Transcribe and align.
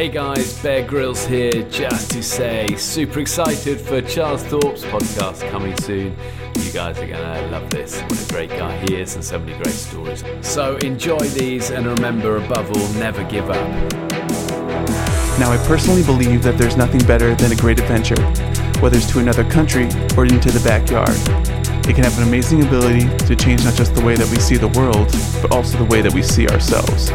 Hey 0.00 0.08
guys, 0.08 0.58
Bear 0.62 0.82
Grylls 0.82 1.26
here, 1.26 1.52
just 1.68 2.12
to 2.12 2.22
say, 2.22 2.74
super 2.76 3.20
excited 3.20 3.78
for 3.78 4.00
Charles 4.00 4.42
Thorpe's 4.44 4.82
podcast 4.82 5.46
coming 5.50 5.76
soon. 5.76 6.16
You 6.58 6.72
guys 6.72 6.98
are 7.00 7.06
gonna 7.06 7.46
love 7.48 7.68
this. 7.68 8.00
What 8.00 8.18
a 8.18 8.32
great 8.32 8.48
guy 8.48 8.78
he 8.86 8.98
is, 8.98 9.14
and 9.16 9.22
so 9.22 9.38
many 9.38 9.52
great 9.62 9.74
stories. 9.74 10.24
So 10.40 10.78
enjoy 10.78 11.18
these, 11.18 11.68
and 11.68 11.84
remember, 11.84 12.38
above 12.38 12.70
all, 12.74 12.88
never 12.94 13.22
give 13.24 13.50
up. 13.50 13.68
Now, 15.38 15.52
I 15.52 15.62
personally 15.68 16.02
believe 16.02 16.42
that 16.44 16.56
there's 16.56 16.78
nothing 16.78 17.04
better 17.06 17.34
than 17.34 17.52
a 17.52 17.56
great 17.56 17.78
adventure, 17.78 18.22
whether 18.80 18.96
it's 18.96 19.12
to 19.12 19.18
another 19.18 19.44
country 19.50 19.84
or 20.16 20.24
into 20.24 20.50
the 20.50 20.62
backyard. 20.64 21.59
It 21.88 21.94
can 21.94 22.04
have 22.04 22.16
an 22.18 22.28
amazing 22.28 22.62
ability 22.62 23.08
to 23.26 23.34
change 23.34 23.64
not 23.64 23.74
just 23.74 23.94
the 23.94 24.04
way 24.04 24.14
that 24.14 24.28
we 24.30 24.38
see 24.38 24.56
the 24.56 24.68
world, 24.68 25.08
but 25.42 25.52
also 25.52 25.78
the 25.78 25.84
way 25.84 26.00
that 26.02 26.12
we 26.12 26.22
see 26.22 26.46
ourselves. 26.48 27.10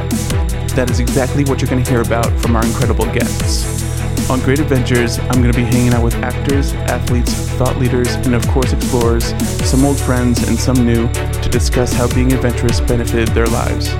That 0.76 0.90
is 0.90 1.00
exactly 1.00 1.46
what 1.46 1.62
you're 1.62 1.70
going 1.70 1.84
to 1.84 1.90
hear 1.90 2.02
about 2.02 2.28
from 2.42 2.56
our 2.56 2.66
incredible 2.66 3.06
guests. 3.06 3.86
On 4.30 4.40
Great 4.42 4.60
Adventures, 4.60 5.20
I'm 5.20 5.42
going 5.42 5.52
to 5.52 5.58
be 5.58 5.64
hanging 5.64 5.94
out 5.94 6.04
with 6.04 6.16
actors, 6.16 6.74
athletes, 6.90 7.32
thought 7.58 7.78
leaders, 7.78 8.16
and 8.16 8.34
of 8.34 8.46
course 8.50 8.74
explorers, 8.74 9.36
some 9.64 9.86
old 9.86 10.00
friends 10.00 10.48
and 10.48 10.58
some 10.58 10.86
new, 10.86 11.08
to 11.14 11.50
discuss 11.50 11.94
how 11.94 12.08
being 12.14 12.34
adventurous 12.34 12.82
benefited 12.82 13.30
their 13.30 13.48
lives. 13.48 13.94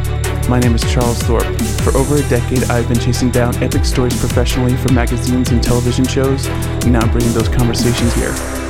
My 0.50 0.60
name 0.60 0.74
is 0.74 0.82
Charles 0.92 1.22
Thorpe. 1.24 1.46
For 1.84 1.96
over 1.96 2.18
a 2.18 2.28
decade, 2.28 2.64
I've 2.72 2.88
been 2.88 3.00
chasing 3.00 3.30
down 3.30 3.56
epic 3.64 3.86
stories 3.86 4.20
professionally 4.20 4.76
for 4.76 4.92
magazines 4.92 5.52
and 5.52 5.64
television 5.64 6.06
shows, 6.06 6.48
and 6.48 6.92
now 6.92 7.02
I'm 7.02 7.12
bringing 7.12 7.34
those 7.34 7.50
conversations 7.50 8.14
here 8.16 8.65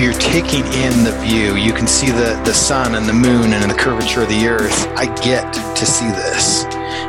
you're 0.00 0.12
taking 0.14 0.64
in 0.66 1.04
the 1.04 1.16
view. 1.22 1.56
You 1.56 1.72
can 1.72 1.86
see 1.86 2.10
the, 2.10 2.40
the 2.44 2.52
sun 2.52 2.94
and 2.94 3.08
the 3.08 3.12
moon 3.12 3.52
and 3.52 3.70
the 3.70 3.74
curvature 3.74 4.22
of 4.22 4.28
the 4.28 4.46
earth. 4.46 4.86
I 4.96 5.06
get 5.22 5.52
to 5.52 5.86
see 5.86 6.08
this. 6.08 6.64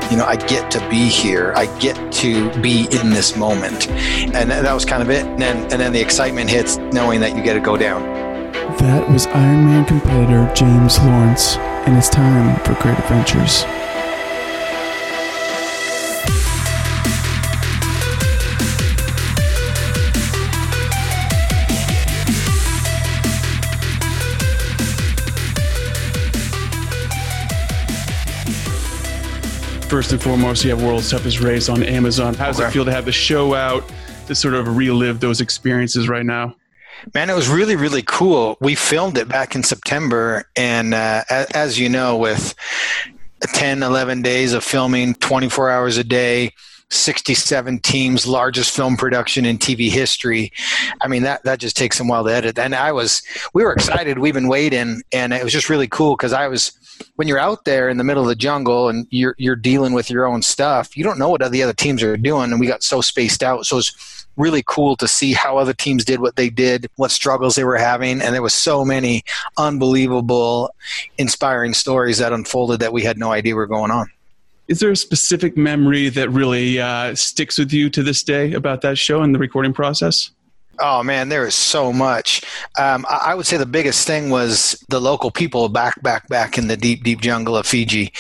You 0.09 0.17
know, 0.17 0.25
I 0.25 0.37
get 0.47 0.71
to 0.71 0.89
be 0.89 1.07
here. 1.07 1.53
I 1.55 1.65
get 1.79 2.11
to 2.13 2.49
be 2.61 2.87
in 2.91 3.09
this 3.09 3.35
moment. 3.35 3.89
And 3.89 4.49
that 4.49 4.73
was 4.73 4.85
kind 4.85 5.03
of 5.03 5.09
it. 5.09 5.25
And 5.25 5.41
then, 5.41 5.57
and 5.71 5.81
then 5.81 5.91
the 5.91 6.01
excitement 6.01 6.49
hits 6.49 6.77
knowing 6.77 7.19
that 7.21 7.35
you 7.35 7.43
get 7.43 7.55
to 7.55 7.59
go 7.59 7.75
down. 7.75 8.01
That 8.77 9.09
was 9.09 9.27
Ironman 9.27 9.87
competitor 9.87 10.51
James 10.53 10.99
Lawrence, 10.99 11.57
and 11.87 11.97
it's 11.97 12.09
time 12.09 12.55
for 12.63 12.73
Great 12.81 12.99
Adventures. 12.99 13.63
First 29.87 30.11
and 30.11 30.21
foremost, 30.21 30.65
you 30.65 30.69
have 30.71 30.83
World's 30.83 31.09
Toughest 31.09 31.39
Race 31.39 31.69
on 31.69 31.81
Amazon. 31.81 32.33
How 32.33 32.47
does 32.47 32.59
okay. 32.59 32.67
it 32.67 32.71
feel 32.71 32.83
to 32.85 32.91
have 32.91 33.05
the 33.05 33.11
show 33.11 33.53
out 33.53 33.89
to 34.27 34.35
sort 34.35 34.53
of 34.53 34.75
relive 34.75 35.21
those 35.21 35.39
experiences 35.39 36.09
right 36.09 36.25
now? 36.25 36.55
Man, 37.13 37.29
it 37.29 37.35
was 37.35 37.47
really, 37.47 37.77
really 37.77 38.01
cool. 38.01 38.57
We 38.59 38.75
filmed 38.75 39.17
it 39.17 39.29
back 39.29 39.55
in 39.55 39.63
September. 39.63 40.49
And 40.57 40.93
uh, 40.93 41.23
as 41.29 41.79
you 41.79 41.87
know, 41.87 42.17
with 42.17 42.53
10, 43.41 43.81
11 43.81 44.21
days 44.21 44.53
of 44.53 44.63
filming, 44.63 45.15
24 45.15 45.69
hours 45.69 45.97
a 45.97 46.03
day, 46.03 46.51
67 46.89 47.79
teams, 47.79 48.25
largest 48.25 48.75
film 48.75 48.95
production 48.95 49.45
in 49.45 49.57
TV 49.57 49.89
history. 49.89 50.51
I 51.01 51.07
mean, 51.07 51.23
that, 51.23 51.43
that 51.43 51.59
just 51.59 51.75
takes 51.75 51.97
some 51.97 52.07
while 52.07 52.23
to 52.23 52.33
edit. 52.33 52.57
And 52.57 52.73
I 52.73 52.91
was, 52.91 53.21
we 53.53 53.63
were 53.63 53.73
excited. 53.73 54.19
We've 54.19 54.33
been 54.33 54.47
waiting, 54.47 55.01
and 55.11 55.33
it 55.33 55.43
was 55.43 55.53
just 55.53 55.69
really 55.69 55.87
cool 55.87 56.15
because 56.15 56.33
I 56.33 56.47
was, 56.47 56.71
when 57.15 57.27
you're 57.27 57.39
out 57.39 57.65
there 57.65 57.89
in 57.89 57.97
the 57.97 58.03
middle 58.03 58.23
of 58.23 58.29
the 58.29 58.35
jungle 58.35 58.89
and 58.89 59.05
you're, 59.09 59.35
you're 59.37 59.55
dealing 59.55 59.93
with 59.93 60.09
your 60.09 60.25
own 60.25 60.41
stuff, 60.41 60.95
you 60.95 61.03
don't 61.03 61.19
know 61.19 61.29
what 61.29 61.51
the 61.51 61.63
other 61.63 61.73
teams 61.73 62.01
are 62.03 62.17
doing. 62.17 62.51
And 62.51 62.59
we 62.59 62.67
got 62.67 62.83
so 62.83 63.01
spaced 63.01 63.43
out. 63.43 63.65
So 63.65 63.79
it's 63.79 64.25
really 64.37 64.63
cool 64.65 64.95
to 64.95 65.07
see 65.07 65.33
how 65.33 65.57
other 65.57 65.73
teams 65.73 66.05
did 66.05 66.21
what 66.21 66.35
they 66.35 66.49
did, 66.49 66.87
what 66.95 67.11
struggles 67.11 67.55
they 67.55 67.63
were 67.63 67.77
having. 67.77 68.21
And 68.21 68.33
there 68.33 68.41
was 68.41 68.53
so 68.53 68.85
many 68.85 69.23
unbelievable, 69.57 70.73
inspiring 71.17 71.73
stories 71.73 72.19
that 72.19 72.31
unfolded 72.31 72.79
that 72.79 72.93
we 72.93 73.03
had 73.03 73.17
no 73.17 73.31
idea 73.31 73.55
were 73.55 73.67
going 73.67 73.91
on. 73.91 74.09
Is 74.67 74.79
there 74.79 74.91
a 74.91 74.97
specific 74.97 75.55
memory 75.55 76.09
that 76.09 76.29
really 76.29 76.79
uh, 76.79 77.15
sticks 77.15 77.57
with 77.57 77.71
you 77.71 77.89
to 77.91 78.03
this 78.03 78.21
day 78.23 78.53
about 78.53 78.81
that 78.81 78.97
show 78.97 79.21
and 79.21 79.33
the 79.33 79.39
recording 79.39 79.73
process? 79.73 80.31
Oh 80.79 81.01
man, 81.01 81.29
there 81.29 81.47
is 81.47 81.55
so 81.55 81.91
much. 81.91 82.43
Um, 82.77 83.05
I, 83.09 83.33
would 83.33 83.47
say 83.47 83.57
the 83.57 83.65
biggest 83.65 84.05
thing 84.05 84.29
was 84.29 84.83
the 84.89 85.01
local 85.01 85.31
people 85.31 85.69
back, 85.69 85.99
back, 86.03 86.27
back 86.27 86.57
in 86.57 86.67
the 86.67 86.77
deep, 86.77 87.03
deep 87.03 87.19
jungle 87.19 87.57
of 87.57 87.65
Fiji. 87.65 88.13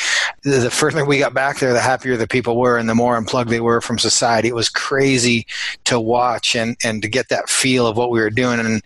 The, 0.47 0.59
the 0.59 0.71
further 0.71 1.05
we 1.05 1.19
got 1.19 1.33
back 1.33 1.59
there, 1.59 1.73
the 1.73 1.81
happier 1.81 2.15
the 2.15 2.27
people 2.27 2.57
were, 2.57 2.77
and 2.77 2.89
the 2.89 2.95
more 2.95 3.17
unplugged 3.17 3.49
they 3.49 3.59
were 3.59 3.81
from 3.81 3.99
society. 3.99 4.47
It 4.47 4.55
was 4.55 4.69
crazy 4.69 5.45
to 5.85 5.99
watch 5.99 6.55
and 6.55 6.77
and 6.83 7.01
to 7.01 7.07
get 7.07 7.29
that 7.29 7.49
feel 7.49 7.85
of 7.85 7.97
what 7.97 8.11
we 8.11 8.19
were 8.19 8.29
doing. 8.29 8.59
And 8.59 8.81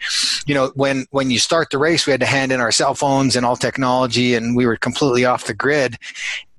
you 0.46 0.56
know, 0.56 0.72
when 0.76 1.06
when 1.12 1.30
you 1.30 1.40
start 1.40 1.70
the 1.70 1.78
race, 1.78 2.06
we 2.06 2.12
had 2.12 2.20
to 2.22 2.26
hand 2.26 2.52
in 2.52 2.60
our 2.60 2.72
cell 2.72 2.96
phones 2.96 3.36
and 3.36 3.46
all 3.46 3.56
technology, 3.56 4.34
and 4.36 4.56
we 4.56 4.66
were 4.66 4.78
completely 4.78 5.26
off 5.26 5.46
the 5.46 5.54
grid 5.54 5.98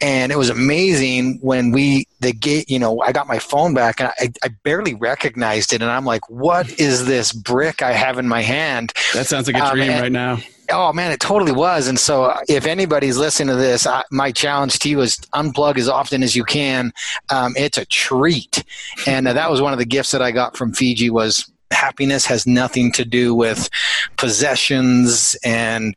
and 0.03 0.33
it 0.33 0.37
was 0.37 0.51
amazing 0.51 1.39
when 1.41 1.71
we 1.71 2.07
the 2.21 2.33
gate 2.33 2.69
you 2.69 2.79
know 2.79 3.01
i 3.01 3.13
got 3.13 3.29
my 3.29 3.39
phone 3.39 3.73
back 3.73 4.01
and 4.01 4.11
I, 4.19 4.33
I 4.43 4.49
barely 4.65 4.95
recognized 4.95 5.73
it 5.73 5.81
and 5.81 5.91
i'm 5.91 6.05
like 6.05 6.29
what 6.29 6.69
is 6.79 7.07
this 7.07 7.33
brick 7.33 7.81
i 7.81 7.93
have 7.93 8.19
in 8.19 8.29
my 8.29 8.43
hand 8.43 8.93
that 9.15 9.27
sounds 9.27 9.47
like 9.47 9.57
a 9.57 9.65
um, 9.65 9.77
dream 9.77 9.89
um, 9.89 9.95
and, 9.95 10.03
right 10.03 10.13
now 10.13 10.39
oh 10.73 10.93
man 10.93 11.13
it 11.13 11.21
totally 11.21 11.53
was. 11.53 11.89
And 11.89 11.99
so 11.99 12.25
uh, 12.25 12.41
if 12.49 12.67
anybody's 12.67 13.19
listening 13.19 13.49
to 13.49 13.57
this 13.57 13.87
I, 13.87 14.03
my 14.11 14.33
challenge 14.33 14.79
to 14.81 14.89
you 14.89 15.01
is 15.01 15.17
unplug 15.35 15.79
as 15.79 15.89
often 15.89 16.23
as 16.23 16.35
you 16.35 16.45
can. 16.45 16.93
Um, 17.31 17.55
it's 17.57 17.79
a 17.79 17.85
treat. 17.85 18.65
And 19.07 19.29
uh, 19.29 19.33
that 19.35 19.51
was 19.51 19.61
one 19.61 19.73
of 19.73 19.79
the 19.79 19.85
gifts 19.85 20.11
that 20.13 20.23
i 20.23 20.31
got 20.31 20.57
from 20.57 20.73
fiji 20.73 21.11
was 21.11 21.52
happiness 21.73 22.27
has 22.27 22.47
nothing 22.47 22.93
to 22.93 23.05
do 23.05 23.35
with 23.35 23.69
possessions 24.17 25.37
and 25.45 25.97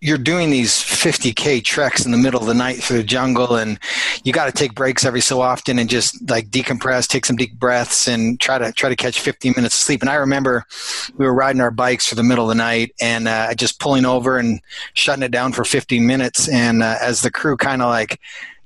you're 0.00 0.18
doing 0.18 0.50
these 0.50 0.74
50k 0.74 1.64
treks 1.64 2.04
in 2.04 2.12
the 2.12 2.18
middle 2.18 2.40
of 2.40 2.46
the 2.46 2.54
night 2.54 2.76
through 2.76 2.98
the 2.98 3.02
jungle 3.02 3.56
and 3.56 3.78
you 4.24 4.32
got 4.32 4.46
to 4.46 4.52
take 4.52 4.74
breaks 4.74 5.04
every 5.04 5.20
so 5.20 5.40
often 5.40 5.78
and 5.78 5.90
just 5.90 6.28
like 6.30 6.48
decompress 6.48 7.08
take 7.08 7.26
some 7.26 7.36
deep 7.36 7.58
breaths 7.58 8.06
and 8.06 8.40
try 8.40 8.58
to 8.58 8.72
try 8.72 8.88
to 8.88 8.96
catch 8.96 9.20
15 9.20 9.54
minutes 9.56 9.76
of 9.76 9.80
sleep. 9.80 10.02
And 10.02 10.10
i 10.10 10.14
remember 10.14 10.64
we 11.16 11.26
were 11.26 11.34
riding 11.34 11.60
our 11.60 11.70
bikes 11.70 12.06
for 12.06 12.14
the 12.14 12.22
middle 12.22 12.44
of 12.44 12.48
the 12.48 12.54
night 12.54 12.94
and 13.00 13.26
uh, 13.28 13.54
just 13.54 13.80
pulling 13.80 14.04
over 14.04 14.38
and 14.38 14.60
shutting 14.94 15.22
it 15.22 15.30
down 15.30 15.52
for 15.52 15.64
15 15.64 16.06
minutes 16.06 16.48
and 16.48 16.82
uh, 16.82 16.96
as 17.00 17.22
the 17.22 17.30
crew 17.30 17.56
kind 17.56 17.82
of 17.82 17.88
like 17.88 18.20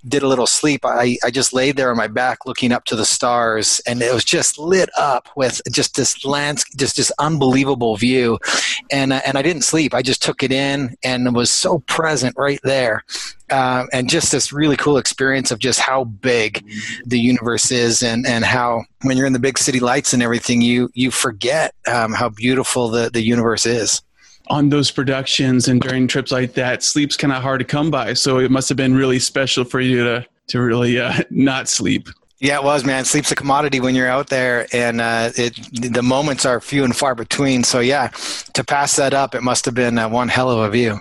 did 0.07 0.23
a 0.23 0.29
little 0.29 0.47
sleep, 0.47 0.85
I, 0.85 1.17
I 1.25 1.31
just 1.31 1.53
laid 1.53 1.77
there 1.77 1.91
on 1.91 1.97
my 1.97 2.07
back 2.07 2.47
looking 2.47 2.73
up 2.73 2.85
to 2.87 2.97
the 2.97 3.05
stars, 3.05 3.81
and 3.87 4.03
it 4.03 4.13
was 4.13 4.25
just 4.25 4.59
lit 4.59 4.91
up 4.97 5.29
with 5.37 5.61
just 5.71 5.97
this 5.97 6.25
lands, 6.25 6.65
just 6.77 6.97
this 6.97 7.13
unbelievable 7.19 7.97
view. 7.97 8.39
And 8.91 9.13
uh, 9.13 9.21
and 9.27 9.37
I 9.37 9.43
didn't 9.43 9.63
sleep. 9.63 9.95
I 9.95 10.03
just 10.03 10.23
took 10.23 10.43
it 10.43 10.53
in 10.53 10.97
and 11.03 11.35
was 11.35 11.51
so 11.51 11.81
present 11.81 12.35
right 12.37 12.61
there. 12.63 13.05
Uh, 13.51 13.87
and 13.93 14.09
just 14.09 14.31
this 14.31 14.53
really 14.53 14.77
cool 14.77 14.97
experience 14.97 15.51
of 15.51 15.59
just 15.59 15.81
how 15.81 16.05
big 16.05 16.65
the 17.05 17.19
universe 17.19 17.73
is, 17.73 18.03
and, 18.03 18.25
and 18.27 18.45
how 18.45 18.85
when 19.03 19.17
you're 19.17 19.27
in 19.27 19.33
the 19.33 19.41
big 19.41 19.59
city 19.59 19.81
lights 19.81 20.13
and 20.13 20.23
everything, 20.23 20.61
you 20.61 20.89
you 20.95 21.11
forget 21.11 21.75
um, 21.89 22.13
how 22.13 22.29
beautiful 22.29 22.89
the, 22.89 23.11
the 23.11 23.23
universe 23.23 23.67
is 23.67 24.03
on 24.51 24.69
those 24.69 24.91
productions 24.91 25.69
and 25.69 25.81
during 25.81 26.09
trips 26.09 26.33
like 26.33 26.55
that, 26.55 26.83
sleep's 26.83 27.17
kind 27.17 27.33
of 27.33 27.43
hard 27.43 27.61
to 27.61 27.65
come 27.65 27.91
by. 27.91 28.13
So 28.13 28.39
it 28.39 28.51
must 28.51 28.69
have 28.69 28.77
been 28.77 28.95
really 28.95 29.19
special 29.19 29.65
for 29.65 29.81
you 29.81 30.05
to 30.05 30.27
to 30.49 30.61
really 30.61 31.01
uh, 31.01 31.23
not 31.31 31.69
sleep. 31.69 32.09
Yeah, 32.41 32.57
it 32.57 32.65
was, 32.65 32.85
man. 32.85 33.05
Sleep's 33.05 33.31
a 33.31 33.35
commodity 33.35 33.81
when 33.81 33.95
you're 33.95 34.09
out 34.09 34.29
there, 34.29 34.67
and 34.73 35.01
uh, 35.01 35.31
it 35.37 35.55
the 35.73 36.03
moments 36.03 36.45
are 36.45 36.61
few 36.61 36.85
and 36.85 36.97
far 36.97 37.15
between. 37.15 37.65
So 37.65 37.81
yeah, 37.81 38.09
to 38.55 38.65
pass 38.65 38.97
that 38.97 39.15
up, 39.15 39.35
it 39.35 39.43
must 39.43 39.65
have 39.67 39.75
been 39.75 39.99
uh, 39.99 40.09
one 40.09 40.29
hell 40.29 40.51
of 40.51 40.59
a 40.59 40.71
view. 40.71 41.01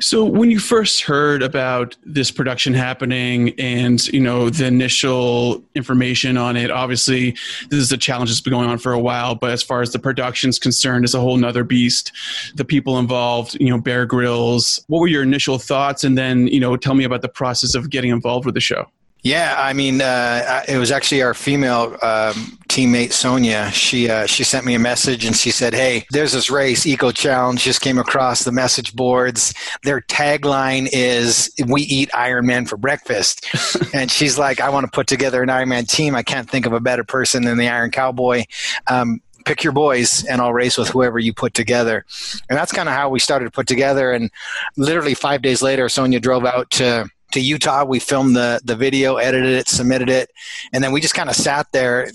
So 0.00 0.24
when 0.24 0.50
you 0.50 0.58
first 0.58 1.02
heard 1.02 1.42
about 1.42 1.96
this 2.04 2.30
production 2.30 2.74
happening 2.74 3.58
and 3.58 4.04
you 4.08 4.20
know 4.20 4.50
the 4.50 4.66
initial 4.66 5.62
information 5.74 6.36
on 6.36 6.56
it, 6.56 6.70
obviously 6.70 7.32
this 7.68 7.80
is 7.80 7.92
a 7.92 7.96
challenge 7.96 8.30
that's 8.30 8.40
been 8.40 8.52
going 8.52 8.68
on 8.68 8.78
for 8.78 8.92
a 8.92 8.98
while. 8.98 9.34
But 9.34 9.50
as 9.50 9.62
far 9.62 9.82
as 9.82 9.92
the 9.92 9.98
production's 9.98 10.58
concerned, 10.58 11.04
it's 11.04 11.14
a 11.14 11.20
whole 11.20 11.36
nother 11.36 11.64
beast. 11.64 12.12
The 12.54 12.64
people 12.64 12.98
involved, 12.98 13.56
you 13.60 13.70
know, 13.70 13.78
Bear 13.78 14.06
Grylls. 14.06 14.84
What 14.88 15.00
were 15.00 15.08
your 15.08 15.22
initial 15.22 15.58
thoughts, 15.58 16.04
and 16.04 16.16
then 16.16 16.46
you 16.48 16.60
know, 16.60 16.76
tell 16.76 16.94
me 16.94 17.04
about 17.04 17.22
the 17.22 17.28
process 17.28 17.74
of 17.74 17.90
getting 17.90 18.10
involved 18.10 18.46
with 18.46 18.54
the 18.54 18.60
show. 18.60 18.86
Yeah, 19.24 19.54
I 19.56 19.72
mean, 19.72 20.02
uh, 20.02 20.64
it 20.68 20.76
was 20.76 20.90
actually 20.90 21.22
our 21.22 21.32
female 21.32 21.96
um, 22.02 22.58
teammate 22.68 23.12
Sonia. 23.12 23.70
She 23.70 24.10
uh, 24.10 24.26
she 24.26 24.44
sent 24.44 24.66
me 24.66 24.74
a 24.74 24.78
message 24.78 25.24
and 25.24 25.34
she 25.34 25.50
said, 25.50 25.72
"Hey, 25.72 26.04
there's 26.10 26.32
this 26.32 26.50
race, 26.50 26.84
Eco 26.84 27.10
Challenge, 27.10 27.58
just 27.58 27.80
came 27.80 27.96
across 27.96 28.44
the 28.44 28.52
message 28.52 28.94
boards. 28.94 29.54
Their 29.82 30.02
tagline 30.02 30.90
is 30.92 31.50
"We 31.66 31.82
eat 31.82 32.10
Iron 32.12 32.44
Man 32.44 32.66
for 32.66 32.76
breakfast," 32.76 33.46
and 33.94 34.10
she's 34.10 34.38
like, 34.38 34.60
"I 34.60 34.68
want 34.68 34.84
to 34.84 34.90
put 34.90 35.06
together 35.06 35.42
an 35.42 35.48
Iron 35.48 35.70
Man 35.70 35.86
team. 35.86 36.14
I 36.14 36.22
can't 36.22 36.48
think 36.48 36.66
of 36.66 36.74
a 36.74 36.80
better 36.80 37.02
person 37.02 37.44
than 37.44 37.56
the 37.56 37.68
Iron 37.68 37.92
Cowboy." 37.92 38.44
Um, 38.88 39.22
pick 39.46 39.62
your 39.62 39.72
boys 39.72 40.24
and 40.24 40.40
I'll 40.40 40.54
race 40.54 40.78
with 40.78 40.88
whoever 40.88 41.18
you 41.18 41.32
put 41.34 41.52
together. 41.52 42.04
And 42.48 42.58
that's 42.58 42.72
kind 42.72 42.88
of 42.88 42.94
how 42.94 43.10
we 43.10 43.18
started 43.18 43.44
to 43.44 43.50
put 43.50 43.66
together. 43.66 44.10
And 44.10 44.30
literally 44.78 45.12
five 45.12 45.42
days 45.42 45.60
later, 45.60 45.86
Sonia 45.90 46.18
drove 46.18 46.46
out 46.46 46.70
to 46.72 47.10
to 47.34 47.40
Utah. 47.40 47.84
We 47.84 47.98
filmed 47.98 48.34
the 48.34 48.60
the 48.64 48.76
video, 48.76 49.16
edited 49.16 49.52
it, 49.52 49.68
submitted 49.68 50.08
it, 50.08 50.30
and 50.72 50.82
then 50.82 50.92
we 50.92 51.00
just 51.00 51.14
kind 51.14 51.28
of 51.28 51.36
sat 51.36 51.66
there, 51.72 52.10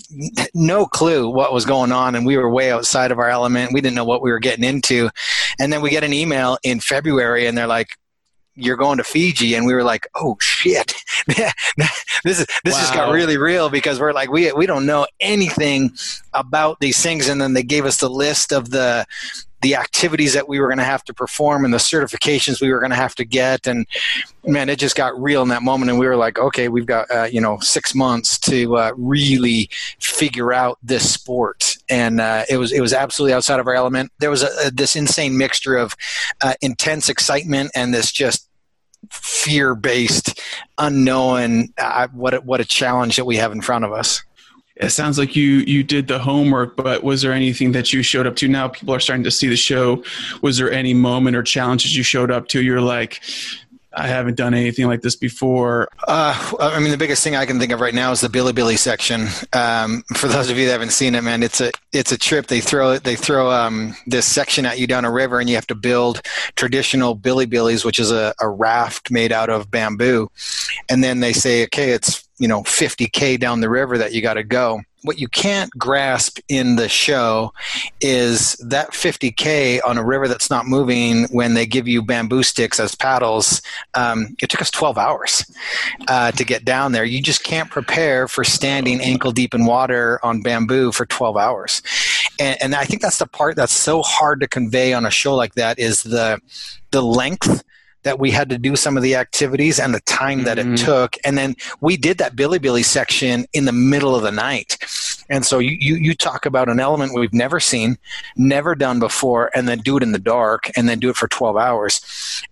no 0.54 0.86
clue 0.86 1.28
what 1.28 1.52
was 1.52 1.64
going 1.64 1.92
on, 1.92 2.14
and 2.14 2.26
we 2.26 2.36
were 2.36 2.50
way 2.50 2.72
outside 2.72 3.12
of 3.12 3.18
our 3.18 3.28
element. 3.28 3.72
We 3.72 3.80
didn't 3.80 3.96
know 3.96 4.04
what 4.04 4.22
we 4.22 4.30
were 4.30 4.38
getting 4.38 4.64
into, 4.64 5.10
and 5.58 5.72
then 5.72 5.82
we 5.82 5.90
get 5.90 6.04
an 6.04 6.12
email 6.12 6.58
in 6.62 6.80
February, 6.80 7.46
and 7.46 7.56
they're 7.56 7.66
like, 7.66 7.90
you're 8.54 8.76
going 8.76 8.98
to 8.98 9.04
Fiji, 9.04 9.54
and 9.54 9.66
we 9.66 9.74
were 9.74 9.84
like, 9.84 10.08
oh 10.14 10.36
shit, 10.40 10.94
this 11.26 12.40
is 12.40 12.46
this 12.64 12.74
wow. 12.74 12.80
just 12.80 12.94
got 12.94 13.12
really 13.12 13.36
real 13.36 13.70
because 13.70 14.00
we're 14.00 14.12
like 14.12 14.30
we 14.30 14.52
we 14.52 14.66
don't 14.66 14.86
know 14.86 15.06
anything 15.20 15.92
about 16.32 16.80
these 16.80 17.00
things, 17.02 17.28
and 17.28 17.40
then 17.40 17.52
they 17.52 17.62
gave 17.62 17.84
us 17.84 17.98
the 17.98 18.10
list 18.10 18.52
of 18.52 18.70
the 18.70 19.06
the 19.62 19.74
activities 19.74 20.34
that 20.34 20.48
we 20.48 20.60
were 20.60 20.68
going 20.68 20.78
to 20.78 20.84
have 20.84 21.04
to 21.04 21.14
perform 21.14 21.64
and 21.64 21.72
the 21.72 21.78
certifications 21.78 22.60
we 22.60 22.72
were 22.72 22.80
going 22.80 22.90
to 22.90 22.96
have 22.96 23.14
to 23.16 23.24
get. 23.24 23.66
And 23.66 23.86
man 24.44 24.68
it 24.68 24.78
just 24.78 24.96
got 24.96 25.20
real 25.20 25.42
in 25.42 25.48
that 25.48 25.62
moment. 25.62 25.90
And 25.90 25.98
we 25.98 26.06
were 26.06 26.16
like 26.16 26.38
okay 26.38 26.68
we've 26.68 26.86
got 26.86 27.10
uh, 27.10 27.24
you 27.24 27.40
know 27.40 27.58
six 27.60 27.94
months 27.94 28.38
to 28.40 28.76
uh, 28.76 28.92
really 28.96 29.68
figure 29.98 30.52
out 30.52 30.78
this 30.82 31.10
sport. 31.10 31.76
And 31.88 32.20
uh, 32.20 32.44
it 32.48 32.56
was 32.56 32.72
it 32.72 32.80
was 32.80 32.92
absolutely 32.92 33.34
outside 33.34 33.60
of 33.60 33.66
our 33.66 33.74
element. 33.74 34.12
There 34.18 34.30
was 34.30 34.42
a, 34.42 34.50
a, 34.66 34.70
this 34.70 34.96
insane 34.96 35.36
mixture 35.36 35.76
of 35.76 35.94
uh, 36.40 36.54
intense 36.60 37.08
excitement 37.08 37.70
and 37.74 37.92
this 37.92 38.12
just 38.12 38.48
fear 39.10 39.74
based 39.74 40.40
unknown 40.78 41.68
uh, 41.78 42.06
what 42.12 42.44
what 42.44 42.60
a 42.60 42.64
challenge 42.64 43.16
that 43.16 43.24
we 43.24 43.36
have 43.36 43.50
in 43.50 43.60
front 43.60 43.84
of 43.84 43.92
us 43.92 44.22
it 44.80 44.90
sounds 44.90 45.18
like 45.18 45.36
you 45.36 45.58
you 45.66 45.82
did 45.82 46.08
the 46.08 46.18
homework 46.18 46.76
but 46.76 47.04
was 47.04 47.22
there 47.22 47.32
anything 47.32 47.72
that 47.72 47.92
you 47.92 48.02
showed 48.02 48.26
up 48.26 48.36
to 48.36 48.48
now 48.48 48.68
people 48.68 48.94
are 48.94 49.00
starting 49.00 49.24
to 49.24 49.30
see 49.30 49.48
the 49.48 49.56
show 49.56 50.02
was 50.42 50.58
there 50.58 50.72
any 50.72 50.94
moment 50.94 51.36
or 51.36 51.42
challenges 51.42 51.96
you 51.96 52.02
showed 52.02 52.30
up 52.30 52.48
to 52.48 52.62
you're 52.62 52.80
like 52.80 53.20
I 53.92 54.06
haven't 54.06 54.36
done 54.36 54.54
anything 54.54 54.86
like 54.86 55.00
this 55.00 55.16
before. 55.16 55.88
Uh, 56.06 56.52
I 56.60 56.78
mean, 56.78 56.92
the 56.92 56.96
biggest 56.96 57.24
thing 57.24 57.34
I 57.34 57.44
can 57.44 57.58
think 57.58 57.72
of 57.72 57.80
right 57.80 57.92
now 57.92 58.12
is 58.12 58.20
the 58.20 58.28
bilibili 58.28 58.78
section. 58.78 59.26
Um, 59.52 60.04
for 60.14 60.28
those 60.28 60.48
of 60.48 60.56
you 60.56 60.66
that 60.66 60.72
haven't 60.72 60.92
seen 60.92 61.16
it, 61.16 61.22
man, 61.22 61.42
it's 61.42 61.60
a 61.60 61.72
it's 61.92 62.12
a 62.12 62.18
trip. 62.18 62.46
They 62.46 62.60
throw 62.60 62.98
they 62.98 63.16
throw 63.16 63.50
um, 63.50 63.96
this 64.06 64.26
section 64.26 64.64
at 64.64 64.78
you 64.78 64.86
down 64.86 65.04
a 65.04 65.10
river, 65.10 65.40
and 65.40 65.48
you 65.48 65.56
have 65.56 65.66
to 65.68 65.74
build 65.74 66.22
traditional 66.54 67.16
bilibilis, 67.16 67.84
which 67.84 67.98
is 67.98 68.12
a, 68.12 68.32
a 68.40 68.48
raft 68.48 69.10
made 69.10 69.32
out 69.32 69.50
of 69.50 69.72
bamboo. 69.72 70.30
And 70.88 71.02
then 71.02 71.18
they 71.18 71.32
say, 71.32 71.64
okay, 71.64 71.90
it's 71.90 72.28
you 72.40 72.48
know 72.48 72.62
50k 72.62 73.38
down 73.38 73.60
the 73.60 73.68
river 73.68 73.98
that 73.98 74.12
you 74.12 74.22
got 74.22 74.34
to 74.34 74.42
go. 74.42 74.80
What 75.02 75.18
you 75.18 75.28
can't 75.28 75.70
grasp 75.78 76.40
in 76.48 76.76
the 76.76 76.88
show 76.88 77.54
is 78.00 78.54
that 78.56 78.90
50k 78.90 79.80
on 79.84 79.96
a 79.96 80.04
river 80.04 80.26
that's 80.26 80.50
not 80.50 80.66
moving 80.66 81.24
when 81.30 81.54
they 81.54 81.64
give 81.64 81.86
you 81.86 82.02
bamboo 82.02 82.42
sticks 82.42 82.80
as 82.80 82.94
paddles 82.94 83.62
um, 83.94 84.36
it 84.42 84.50
took 84.50 84.60
us 84.60 84.70
12 84.70 84.98
hours 84.98 85.50
uh, 86.08 86.32
to 86.32 86.44
get 86.44 86.64
down 86.64 86.92
there. 86.92 87.04
You 87.04 87.22
just 87.22 87.44
can't 87.44 87.70
prepare 87.70 88.26
for 88.26 88.44
standing 88.44 89.00
ankle 89.00 89.32
deep 89.32 89.54
in 89.54 89.64
water 89.64 90.18
on 90.22 90.42
bamboo 90.42 90.92
for 90.92 91.06
12 91.06 91.36
hours. 91.36 91.82
And, 92.38 92.56
and 92.62 92.74
i 92.74 92.84
think 92.84 93.02
that's 93.02 93.18
the 93.18 93.26
part 93.26 93.56
that's 93.56 93.72
so 93.72 94.00
hard 94.00 94.40
to 94.40 94.48
convey 94.48 94.94
on 94.94 95.04
a 95.04 95.10
show 95.10 95.34
like 95.34 95.54
that 95.54 95.78
is 95.78 96.02
the 96.02 96.40
the 96.90 97.02
length 97.02 97.62
that 98.02 98.18
we 98.18 98.30
had 98.30 98.48
to 98.50 98.58
do 98.58 98.76
some 98.76 98.96
of 98.96 99.02
the 99.02 99.14
activities 99.14 99.78
and 99.78 99.94
the 99.94 100.00
time 100.00 100.44
that 100.44 100.58
mm-hmm. 100.58 100.74
it 100.74 100.78
took. 100.78 101.16
And 101.24 101.36
then 101.36 101.54
we 101.80 101.96
did 101.96 102.18
that 102.18 102.36
bilibili 102.36 102.84
section 102.84 103.46
in 103.52 103.64
the 103.64 103.72
middle 103.72 104.14
of 104.14 104.22
the 104.22 104.32
night. 104.32 104.78
And 105.28 105.46
so 105.46 105.58
you, 105.58 105.76
you, 105.78 105.94
you 105.94 106.14
talk 106.14 106.44
about 106.44 106.68
an 106.68 106.80
element 106.80 107.14
we've 107.14 107.32
never 107.32 107.60
seen, 107.60 107.98
never 108.36 108.74
done 108.74 108.98
before, 108.98 109.50
and 109.54 109.68
then 109.68 109.78
do 109.78 109.96
it 109.96 110.02
in 110.02 110.12
the 110.12 110.18
dark 110.18 110.70
and 110.76 110.88
then 110.88 110.98
do 110.98 111.08
it 111.08 111.16
for 111.16 111.28
12 111.28 111.56
hours. 111.56 112.00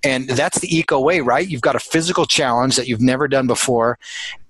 And 0.04 0.28
that's 0.28 0.60
the 0.60 0.74
eco 0.74 1.00
way, 1.00 1.20
right? 1.20 1.48
You've 1.48 1.60
got 1.60 1.76
a 1.76 1.80
physical 1.80 2.24
challenge 2.24 2.76
that 2.76 2.86
you've 2.86 3.00
never 3.00 3.26
done 3.26 3.46
before 3.46 3.98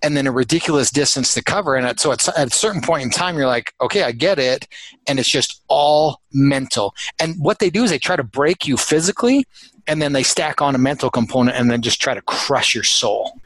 and 0.03 0.17
then 0.17 0.27
a 0.27 0.33
ridiculous 0.33 0.91
distance 0.91 1.35
to 1.35 1.43
cover. 1.43 1.75
And 1.75 1.99
so 1.99 2.13
at, 2.13 2.29
at 2.37 2.53
a 2.53 2.57
certain 2.57 2.83
point 2.83 3.03
in 3.03 3.11
time, 3.11 3.37
you're 3.37 3.47
like, 3.47 3.75
okay, 3.81 4.03
I 4.03 4.13
get 4.13 4.39
it. 4.39 4.69
And 5.07 5.19
it's 5.19 5.29
just 5.29 5.63
all 5.69 6.21
mental. 6.33 6.95
And 7.19 7.35
what 7.39 7.59
they 7.59 7.71
do 7.71 7.85
is 7.85 7.91
they 7.91 7.99
try 7.99 8.17
to 8.17 8.23
break 8.23 8.67
you 8.67 8.77
physically 8.77 9.47
and 9.89 10.01
then 10.03 10.13
they 10.13 10.23
stack 10.23 10.61
on 10.61 10.75
a 10.75 10.79
mental 10.79 11.11
component 11.11 11.57
and 11.57 11.71
then 11.71 11.81
just 11.81 12.01
try 12.01 12.15
to 12.15 12.21
crush 12.23 12.75
your 12.75 12.85
soul. 12.85 13.41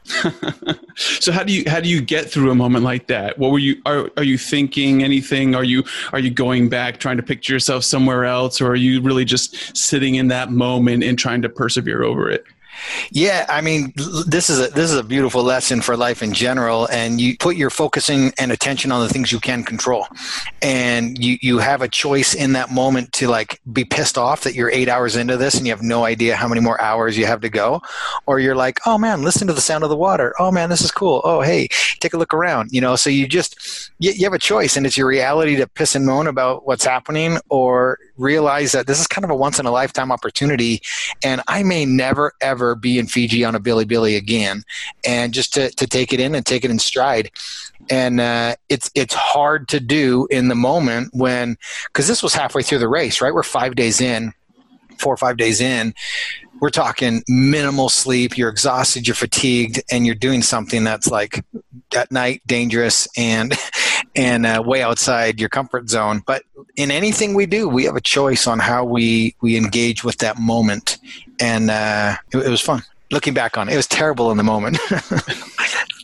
so 0.95 1.31
how 1.31 1.41
do 1.43 1.53
you 1.53 1.63
how 1.67 1.79
do 1.79 1.87
you 1.89 2.01
get 2.01 2.29
through 2.29 2.51
a 2.51 2.55
moment 2.55 2.83
like 2.83 3.07
that? 3.07 3.39
What 3.39 3.51
were 3.51 3.59
you 3.59 3.81
are 3.85 4.11
are 4.17 4.23
you 4.23 4.37
thinking 4.37 5.03
anything? 5.03 5.55
Are 5.55 5.63
you 5.63 5.83
are 6.11 6.19
you 6.19 6.29
going 6.29 6.69
back 6.69 6.99
trying 6.99 7.17
to 7.17 7.23
picture 7.23 7.53
yourself 7.53 7.83
somewhere 7.85 8.25
else 8.25 8.59
or 8.59 8.67
are 8.67 8.75
you 8.75 9.01
really 9.01 9.25
just 9.25 9.75
sitting 9.75 10.15
in 10.15 10.27
that 10.27 10.51
moment 10.51 11.03
and 11.03 11.17
trying 11.17 11.41
to 11.41 11.49
persevere 11.49 12.03
over 12.03 12.29
it? 12.29 12.43
Yeah, 13.11 13.45
I 13.49 13.61
mean, 13.61 13.93
this 14.27 14.49
is 14.49 14.59
a 14.59 14.67
this 14.69 14.91
is 14.91 14.97
a 14.97 15.03
beautiful 15.03 15.43
lesson 15.43 15.81
for 15.81 15.95
life 15.95 16.21
in 16.21 16.33
general, 16.33 16.87
and 16.87 17.19
you 17.19 17.37
put 17.37 17.55
your 17.55 17.69
focusing 17.69 18.33
and 18.37 18.51
attention 18.51 18.91
on 18.91 19.05
the 19.05 19.11
things 19.11 19.31
you 19.31 19.39
can 19.39 19.63
control, 19.63 20.07
and 20.61 21.17
you 21.23 21.37
you 21.41 21.59
have 21.59 21.81
a 21.81 21.87
choice 21.87 22.33
in 22.33 22.53
that 22.53 22.71
moment 22.71 23.11
to 23.13 23.27
like 23.27 23.59
be 23.71 23.83
pissed 23.83 24.17
off 24.17 24.41
that 24.41 24.55
you're 24.55 24.71
eight 24.71 24.89
hours 24.89 25.15
into 25.15 25.37
this 25.37 25.55
and 25.55 25.65
you 25.65 25.71
have 25.71 25.81
no 25.81 26.05
idea 26.05 26.35
how 26.35 26.47
many 26.47 26.61
more 26.61 26.79
hours 26.81 27.17
you 27.17 27.25
have 27.25 27.41
to 27.41 27.49
go, 27.49 27.81
or 28.25 28.39
you're 28.39 28.55
like, 28.55 28.79
oh 28.85 28.97
man, 28.97 29.21
listen 29.21 29.47
to 29.47 29.53
the 29.53 29.61
sound 29.61 29.83
of 29.83 29.89
the 29.89 29.97
water. 29.97 30.33
Oh 30.39 30.51
man, 30.51 30.69
this 30.69 30.81
is 30.81 30.91
cool. 30.91 31.21
Oh 31.23 31.41
hey, 31.41 31.67
take 31.99 32.13
a 32.13 32.17
look 32.17 32.33
around. 32.33 32.71
You 32.71 32.81
know, 32.81 32.95
so 32.95 33.09
you 33.09 33.27
just 33.27 33.91
you, 33.99 34.11
you 34.11 34.25
have 34.25 34.33
a 34.33 34.39
choice, 34.39 34.75
and 34.75 34.85
it's 34.85 34.97
your 34.97 35.07
reality 35.07 35.55
to 35.55 35.67
piss 35.67 35.95
and 35.95 36.05
moan 36.05 36.27
about 36.27 36.65
what's 36.65 36.85
happening, 36.85 37.37
or 37.49 37.99
realize 38.17 38.71
that 38.73 38.87
this 38.87 38.99
is 38.99 39.07
kind 39.07 39.25
of 39.25 39.31
a 39.31 39.35
once 39.35 39.59
in 39.59 39.65
a 39.65 39.71
lifetime 39.71 40.11
opportunity, 40.11 40.81
and 41.23 41.41
I 41.47 41.63
may 41.63 41.85
never 41.85 42.33
ever 42.41 42.75
be 42.75 42.99
in 42.99 43.07
Fiji 43.07 43.43
on 43.43 43.55
a 43.55 43.59
bilibili 43.59 44.17
again, 44.17 44.63
and 45.05 45.33
just 45.33 45.53
to, 45.55 45.69
to 45.71 45.87
take 45.87 46.13
it 46.13 46.19
in 46.19 46.35
and 46.35 46.45
take 46.45 46.63
it 46.63 46.71
in 46.71 46.79
stride. 46.79 47.31
And 47.89 48.21
uh, 48.21 48.55
it's 48.69 48.89
it's 48.95 49.13
hard 49.13 49.67
to 49.69 49.79
do 49.79 50.27
in 50.31 50.47
the 50.47 50.55
moment 50.55 51.09
when 51.13 51.57
because 51.87 52.07
this 52.07 52.23
was 52.23 52.33
halfway 52.33 52.63
through 52.63 52.79
the 52.79 52.87
race, 52.87 53.21
right? 53.21 53.33
We're 53.33 53.43
five 53.43 53.75
days 53.75 53.99
in, 53.99 54.33
four 54.99 55.13
or 55.13 55.17
five 55.17 55.37
days 55.37 55.61
in. 55.61 55.93
We're 56.59 56.69
talking 56.69 57.23
minimal 57.27 57.89
sleep. 57.89 58.37
You're 58.37 58.49
exhausted. 58.49 59.07
You're 59.07 59.15
fatigued, 59.15 59.81
and 59.91 60.05
you're 60.05 60.15
doing 60.15 60.41
something 60.41 60.83
that's 60.83 61.07
like 61.07 61.43
at 61.95 62.11
night 62.11 62.41
dangerous 62.45 63.07
and 63.17 63.53
and 64.15 64.45
uh, 64.45 64.63
way 64.65 64.81
outside 64.81 65.39
your 65.39 65.49
comfort 65.49 65.89
zone. 65.89 66.21
But 66.25 66.43
in 66.75 66.91
anything 66.91 67.33
we 67.33 67.45
do, 67.45 67.67
we 67.67 67.83
have 67.85 67.95
a 67.95 68.01
choice 68.01 68.47
on 68.47 68.59
how 68.59 68.85
we 68.85 69.35
we 69.41 69.57
engage 69.57 70.03
with 70.03 70.17
that 70.19 70.39
moment, 70.39 70.97
and 71.39 71.69
uh, 71.69 72.15
it, 72.31 72.37
it 72.37 72.49
was 72.49 72.61
fun. 72.61 72.81
Looking 73.11 73.33
back 73.33 73.57
on 73.57 73.69
it, 73.69 73.73
it 73.73 73.77
was 73.77 73.87
terrible 73.87 74.31
in 74.31 74.37
the 74.37 74.43
moment. 74.43 74.77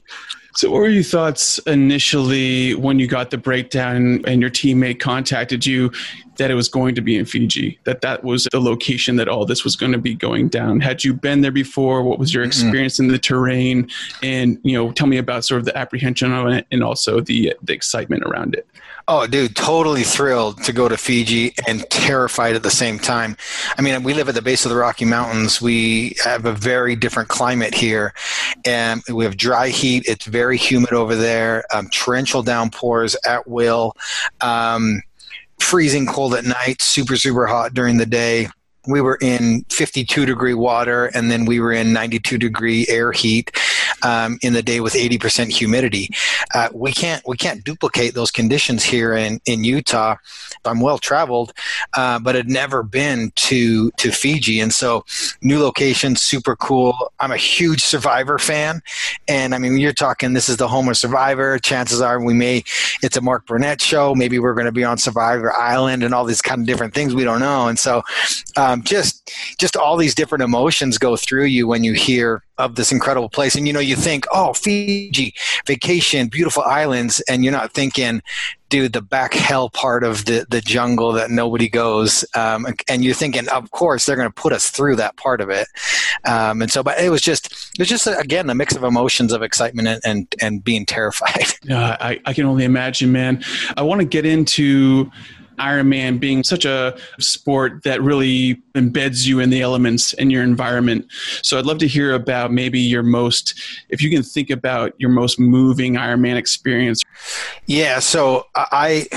So, 0.59 0.69
what 0.71 0.79
were 0.79 0.89
your 0.89 1.03
thoughts 1.03 1.57
initially 1.59 2.75
when 2.75 2.99
you 2.99 3.07
got 3.07 3.29
the 3.29 3.37
breakdown 3.37 4.21
and 4.27 4.41
your 4.41 4.49
teammate 4.49 4.99
contacted 4.99 5.65
you 5.65 5.89
that 6.35 6.51
it 6.51 6.55
was 6.55 6.67
going 6.67 6.95
to 6.95 7.01
be 7.01 7.15
in 7.15 7.23
Fiji, 7.23 7.79
that 7.85 8.01
that 8.01 8.25
was 8.25 8.45
the 8.51 8.59
location 8.59 9.15
that 9.15 9.29
all 9.29 9.45
this 9.45 9.63
was 9.63 9.77
going 9.77 9.93
to 9.93 9.97
be 9.97 10.13
going 10.13 10.49
down? 10.49 10.81
Had 10.81 11.05
you 11.05 11.13
been 11.13 11.39
there 11.39 11.53
before? 11.53 12.03
What 12.03 12.19
was 12.19 12.33
your 12.33 12.43
experience 12.43 12.95
mm-hmm. 12.95 13.05
in 13.05 13.11
the 13.13 13.19
terrain? 13.19 13.89
And 14.21 14.59
you 14.63 14.73
know, 14.73 14.91
tell 14.91 15.07
me 15.07 15.17
about 15.17 15.45
sort 15.45 15.59
of 15.59 15.65
the 15.65 15.77
apprehension 15.77 16.33
of 16.33 16.47
it 16.47 16.67
and 16.73 16.83
also 16.83 17.21
the 17.21 17.55
the 17.63 17.71
excitement 17.71 18.23
around 18.23 18.53
it. 18.53 18.67
Oh, 19.11 19.25
dude, 19.25 19.55
totally 19.55 20.03
thrilled 20.03 20.61
to 20.65 20.71
go 20.71 20.87
to 20.87 20.95
Fiji 20.95 21.55
and 21.67 21.83
terrified 21.89 22.55
at 22.55 22.61
the 22.61 22.69
same 22.69 22.99
time. 22.99 23.35
I 23.75 23.81
mean, 23.81 24.03
we 24.03 24.13
live 24.13 24.29
at 24.29 24.35
the 24.35 24.41
base 24.43 24.65
of 24.65 24.69
the 24.69 24.77
Rocky 24.77 25.03
Mountains. 25.03 25.59
We 25.59 26.13
have 26.23 26.45
a 26.45 26.53
very 26.53 26.95
different 26.95 27.27
climate 27.27 27.73
here, 27.73 28.13
and 28.65 29.01
we 29.11 29.23
have 29.23 29.35
dry 29.35 29.69
heat. 29.69 30.03
It's 30.05 30.25
very 30.25 30.57
humid 30.57 30.93
over 30.93 31.15
there, 31.15 31.63
um, 31.73 31.89
torrential 31.89 32.43
downpours 32.43 33.15
at 33.25 33.47
will, 33.47 33.97
um, 34.41 35.01
freezing 35.57 36.05
cold 36.05 36.35
at 36.35 36.45
night, 36.45 36.79
super, 36.79 37.17
super 37.17 37.47
hot 37.47 37.73
during 37.73 37.97
the 37.97 38.05
day 38.05 38.47
we 38.87 39.01
were 39.01 39.17
in 39.21 39.63
52 39.69 40.25
degree 40.25 40.53
water 40.53 41.07
and 41.07 41.29
then 41.29 41.45
we 41.45 41.59
were 41.59 41.71
in 41.71 41.93
92 41.93 42.37
degree 42.37 42.85
air 42.87 43.11
heat 43.11 43.51
um, 44.03 44.39
in 44.41 44.53
the 44.53 44.63
day 44.63 44.79
with 44.79 44.93
80% 44.93 45.49
humidity. 45.49 46.09
Uh, 46.53 46.69
we 46.73 46.91
can't 46.91 47.25
we 47.27 47.37
can't 47.37 47.63
duplicate 47.63 48.13
those 48.13 48.31
conditions 48.31 48.83
here 48.83 49.13
in, 49.13 49.39
in 49.45 49.63
Utah. 49.63 50.15
I'm 50.65 50.81
well 50.81 50.97
traveled, 50.97 51.53
uh, 51.95 52.19
but 52.19 52.35
had 52.35 52.49
never 52.49 52.83
been 52.83 53.31
to 53.35 53.91
to 53.91 54.11
Fiji, 54.11 54.59
and 54.59 54.73
so 54.73 55.05
new 55.41 55.59
location, 55.59 56.15
super 56.15 56.55
cool. 56.55 57.11
I'm 57.19 57.31
a 57.31 57.37
huge 57.37 57.81
Survivor 57.81 58.37
fan, 58.37 58.81
and 59.27 59.55
I 59.55 59.57
mean 59.57 59.77
you're 59.77 59.93
talking 59.93 60.33
this 60.33 60.49
is 60.49 60.57
the 60.57 60.67
home 60.67 60.89
of 60.89 60.97
Survivor. 60.97 61.59
Chances 61.59 62.01
are 62.01 62.21
we 62.21 62.33
may 62.33 62.63
it's 63.01 63.17
a 63.17 63.21
Mark 63.21 63.45
Burnett 63.45 63.81
show. 63.81 64.15
Maybe 64.15 64.39
we're 64.39 64.53
going 64.53 64.65
to 64.65 64.71
be 64.71 64.83
on 64.83 64.97
Survivor 64.97 65.55
Island 65.55 66.03
and 66.03 66.13
all 66.13 66.25
these 66.25 66.41
kind 66.41 66.61
of 66.61 66.67
different 66.67 66.93
things 66.93 67.15
we 67.15 67.23
don't 67.23 67.39
know, 67.39 67.67
and 67.67 67.79
so 67.79 68.03
um, 68.57 68.83
just 68.83 69.31
just 69.57 69.75
all 69.75 69.97
these 69.97 70.15
different 70.15 70.43
emotions 70.43 70.97
go 70.97 71.15
through 71.15 71.45
you 71.45 71.67
when 71.67 71.83
you 71.83 71.93
hear 71.93 72.43
of 72.57 72.75
this 72.75 72.91
incredible 72.91 73.29
place. 73.29 73.55
And 73.55 73.65
you 73.65 73.73
know, 73.73 73.79
you 73.89 73.95
think, 73.95 74.25
oh, 74.31 74.53
Fiji, 74.53 75.33
vacation, 75.65 76.27
beautiful 76.27 76.63
islands, 76.63 77.21
and 77.27 77.43
you're 77.43 77.53
not 77.53 77.73
thinking, 77.73 78.21
dude, 78.69 78.93
the 78.93 79.01
back 79.01 79.33
hell 79.33 79.69
part 79.69 80.03
of 80.03 80.25
the, 80.25 80.45
the 80.49 80.61
jungle 80.61 81.11
that 81.11 81.31
nobody 81.31 81.67
goes. 81.67 82.23
Um, 82.35 82.67
and 82.87 83.03
you're 83.03 83.15
thinking, 83.15 83.49
of 83.49 83.71
course, 83.71 84.05
they're 84.05 84.15
going 84.15 84.29
to 84.29 84.33
put 84.33 84.53
us 84.53 84.69
through 84.69 84.95
that 84.97 85.17
part 85.17 85.41
of 85.41 85.49
it. 85.49 85.67
Um, 86.25 86.61
and 86.61 86.71
so, 86.71 86.83
but 86.83 86.99
it 86.99 87.09
was 87.09 87.21
just 87.21 87.71
it's 87.79 87.89
just 87.89 88.07
again 88.07 88.49
a 88.49 88.55
mix 88.55 88.75
of 88.75 88.83
emotions 88.83 89.33
of 89.33 89.41
excitement 89.41 89.87
and 89.87 90.01
and, 90.05 90.35
and 90.41 90.63
being 90.63 90.85
terrified. 90.85 91.45
I, 91.99 92.19
I 92.25 92.33
can 92.33 92.45
only 92.45 92.63
imagine, 92.63 93.11
man. 93.11 93.43
I 93.75 93.81
want 93.81 94.01
to 94.01 94.05
get 94.05 94.25
into 94.25 95.11
Ironman 95.59 96.19
being 96.19 96.43
such 96.43 96.65
a 96.65 96.97
sport 97.19 97.83
that 97.83 98.01
really 98.01 98.61
embeds 98.75 99.27
you 99.27 99.39
in 99.39 99.49
the 99.49 99.61
elements 99.61 100.13
in 100.13 100.29
your 100.29 100.43
environment. 100.43 101.05
So 101.41 101.59
I'd 101.59 101.65
love 101.65 101.77
to 101.79 101.87
hear 101.87 102.13
about 102.13 102.51
maybe 102.51 102.79
your 102.79 103.03
most, 103.03 103.59
if 103.89 104.01
you 104.01 104.09
can 104.09 104.23
think 104.23 104.49
about 104.49 104.93
your 104.97 105.09
most 105.09 105.39
moving 105.39 105.95
Ironman 105.95 106.35
experience. 106.35 107.01
Yeah, 107.65 107.99
so 107.99 108.47
I, 108.55 109.07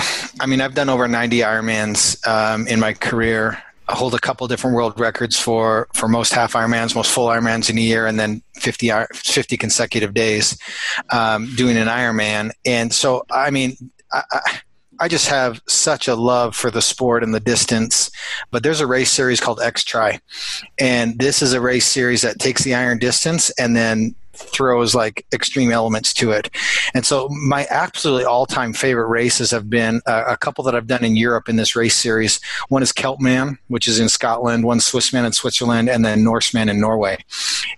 I 0.41 0.47
mean, 0.47 0.61
I've 0.61 0.75
done 0.75 0.89
over 0.89 1.09
90 1.09 1.39
Ironmans 1.39 2.27
um, 2.27 2.67
in 2.67 2.81
my 2.81 2.93
career. 2.93 3.63
I 3.89 3.95
hold 3.95 4.15
a 4.15 4.19
couple 4.19 4.47
different 4.49 4.77
world 4.77 4.99
records 4.99 5.39
for 5.39 5.89
for 5.93 6.09
most 6.09 6.33
half 6.33 6.53
Ironmans, 6.53 6.95
most 6.95 7.11
full 7.11 7.27
Ironmans 7.27 7.69
in 7.69 7.77
a 7.77 7.81
year, 7.81 8.07
and 8.07 8.19
then 8.19 8.43
50, 8.55 8.91
50 9.13 9.57
consecutive 9.57 10.15
days 10.15 10.57
um, 11.11 11.53
doing 11.57 11.77
an 11.77 11.89
Ironman. 11.89 12.53
And 12.65 12.95
so, 12.95 13.25
I 13.31 13.51
mean, 13.51 13.77
I, 14.13 14.23
I 14.31 14.61
I 15.03 15.09
just 15.09 15.27
have 15.27 15.61
such 15.67 16.07
a 16.07 16.15
love 16.15 16.55
for 16.55 16.71
the 16.71 16.81
sport 16.81 17.25
and 17.25 17.35
the 17.35 17.41
distance. 17.41 18.09
But 18.53 18.63
there's 18.63 18.81
a 18.81 18.87
race 18.87 19.11
series 19.11 19.41
called 19.41 19.61
X 19.61 19.83
Tri, 19.83 20.21
and 20.79 21.19
this 21.19 21.43
is 21.43 21.53
a 21.55 21.61
race 21.61 21.89
series 21.89 22.23
that 22.23 22.39
takes 22.39 22.63
the 22.63 22.77
iron 22.77 22.99
distance 22.99 23.51
and 23.59 23.75
then 23.75 24.15
throws 24.35 24.95
like 24.95 25.27
extreme 25.33 25.73
elements 25.73 26.15
to 26.15 26.31
it. 26.31 26.51
And 26.95 27.05
so 27.05 27.29
my 27.31 27.67
absolutely 27.69 28.25
all-time 28.25 28.73
favorite 28.73 29.09
races 29.09 29.51
have 29.51 29.69
been 29.69 30.01
uh, 30.07 30.25
a 30.29 30.37
couple 30.37 30.63
that 30.65 30.75
I've 30.77 30.87
done 30.87 31.05
in 31.05 31.17
Europe 31.17 31.49
in 31.49 31.57
this 31.57 31.75
race 31.75 31.97
series. 31.97 32.41
One 32.69 32.83
is 32.83 32.93
Celtman, 32.93 33.59
which 33.67 33.89
is 33.89 33.99
in 33.99 34.09
Scotland, 34.09 34.65
one 34.65 34.79
Swissman 34.79 35.27
in 35.27 35.33
Switzerland, 35.33 35.91
and 35.91 36.05
then 36.05 36.23
Norseman 36.23 36.69
in 36.69 36.81
Norway. 36.81 37.19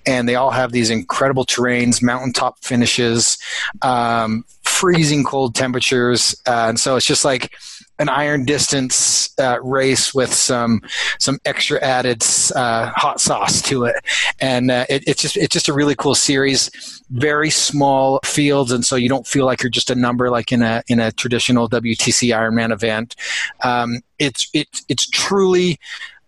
And 0.05 0.29
they 0.29 0.35
all 0.35 0.51
have 0.51 0.73
these 0.73 0.91
incredible 0.91 1.47
terrains, 1.47 2.03
mountaintop 2.03 2.63
finishes, 2.63 3.39
um, 3.81 4.45
freezing 4.75 5.23
cold 5.23 5.55
temperatures, 5.55 6.35
uh, 6.47 6.67
and 6.69 6.81
so 6.81 6.97
it's 6.97 7.07
just 7.07 7.25
like 7.25 7.55
an 8.01 8.09
iron 8.09 8.45
distance 8.45 9.31
uh, 9.39 9.59
race 9.63 10.13
with 10.13 10.35
some 10.35 10.83
some 11.21 11.39
extra 11.45 11.81
added 11.81 12.25
uh, 12.57 12.91
hot 12.95 13.21
sauce 13.21 13.63
to 13.63 13.85
it, 13.85 13.95
and 14.41 14.71
uh, 14.71 14.85
it, 14.91 15.05
it's 15.07 15.23
just 15.23 15.37
it's 15.37 15.53
just 15.53 15.69
a 15.69 15.73
really 15.73 15.95
cool 15.95 16.15
series. 16.15 16.71
Very 17.11 17.51
small 17.51 18.19
fields, 18.25 18.73
and 18.73 18.85
so 18.85 18.97
you 18.97 19.09
don't 19.09 19.27
feel 19.27 19.47
like 19.47 19.63
you're 19.63 19.71
just 19.71 19.91
a 19.91 19.95
number 19.95 20.29
like 20.29 20.51
in 20.51 20.63
a 20.63 20.83
in 20.89 20.99
a 20.99 21.13
traditional 21.13 21.69
WTC 21.69 22.35
Ironman 22.35 22.73
event. 22.73 23.15
Um, 23.63 24.01
it's 24.19 24.49
it's 24.53 24.85
it's 24.89 25.07
truly 25.09 25.79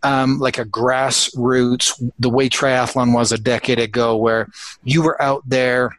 um, 0.05 0.39
like 0.39 0.59
a 0.59 0.65
grassroots, 0.65 2.13
the 2.21 2.31
way 2.31 2.49
triathlon 2.49 3.13
was 3.13 3.33
a 3.33 3.39
decade 3.39 3.81
ago, 3.81 4.17
where 4.17 4.49
you 4.85 5.03
were 5.03 5.21
out 5.21 5.43
there 5.47 5.97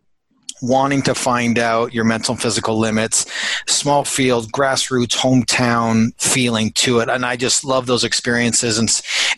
wanting 0.61 1.01
to 1.03 1.15
find 1.15 1.59
out 1.59 1.93
your 1.93 2.03
mental 2.03 2.33
and 2.33 2.41
physical 2.41 2.77
limits, 2.77 3.25
small 3.67 4.03
field, 4.03 4.51
grassroots, 4.51 5.15
hometown 5.15 6.13
feeling 6.19 6.71
to 6.71 6.99
it. 6.99 7.09
And 7.09 7.25
I 7.25 7.35
just 7.35 7.63
love 7.63 7.85
those 7.85 8.03
experiences. 8.03 8.77
And, 8.77 8.89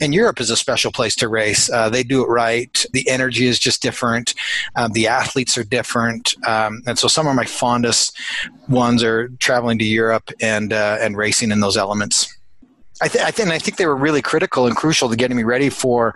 and 0.02 0.14
Europe 0.14 0.40
is 0.40 0.50
a 0.50 0.58
special 0.58 0.92
place 0.92 1.16
to 1.18 1.28
race. 1.28 1.70
Uh, 1.70 1.90
they 1.90 2.04
do 2.04 2.24
it 2.24 2.28
right. 2.28 2.86
The 2.94 3.08
energy 3.10 3.48
is 3.48 3.60
just 3.60 3.82
different. 3.82 4.34
Um, 4.76 4.92
the 4.94 5.08
athletes 5.08 5.58
are 5.58 5.64
different. 5.64 6.36
Um, 6.48 6.82
and 6.88 6.98
so 6.98 7.08
some 7.08 7.28
of 7.28 7.36
my 7.36 7.46
fondest 7.46 8.18
ones 8.68 9.04
are 9.04 9.30
traveling 9.40 9.80
to 9.80 9.86
Europe 9.86 10.32
and, 10.42 10.74
uh, 10.74 10.98
and 11.02 11.18
racing 11.18 11.52
in 11.52 11.60
those 11.60 11.78
elements. 11.78 12.39
I, 13.02 13.08
th- 13.08 13.24
I, 13.24 13.32
th- 13.32 13.48
I 13.48 13.60
think 13.60 13.78
they 13.78 13.86
were 13.86 13.96
really 13.96 14.22
critical 14.22 14.68
and 14.68 14.76
crucial 14.76 15.08
to 15.10 15.16
getting 15.16 15.38
me 15.38 15.44
ready 15.44 15.70
for 15.70 16.14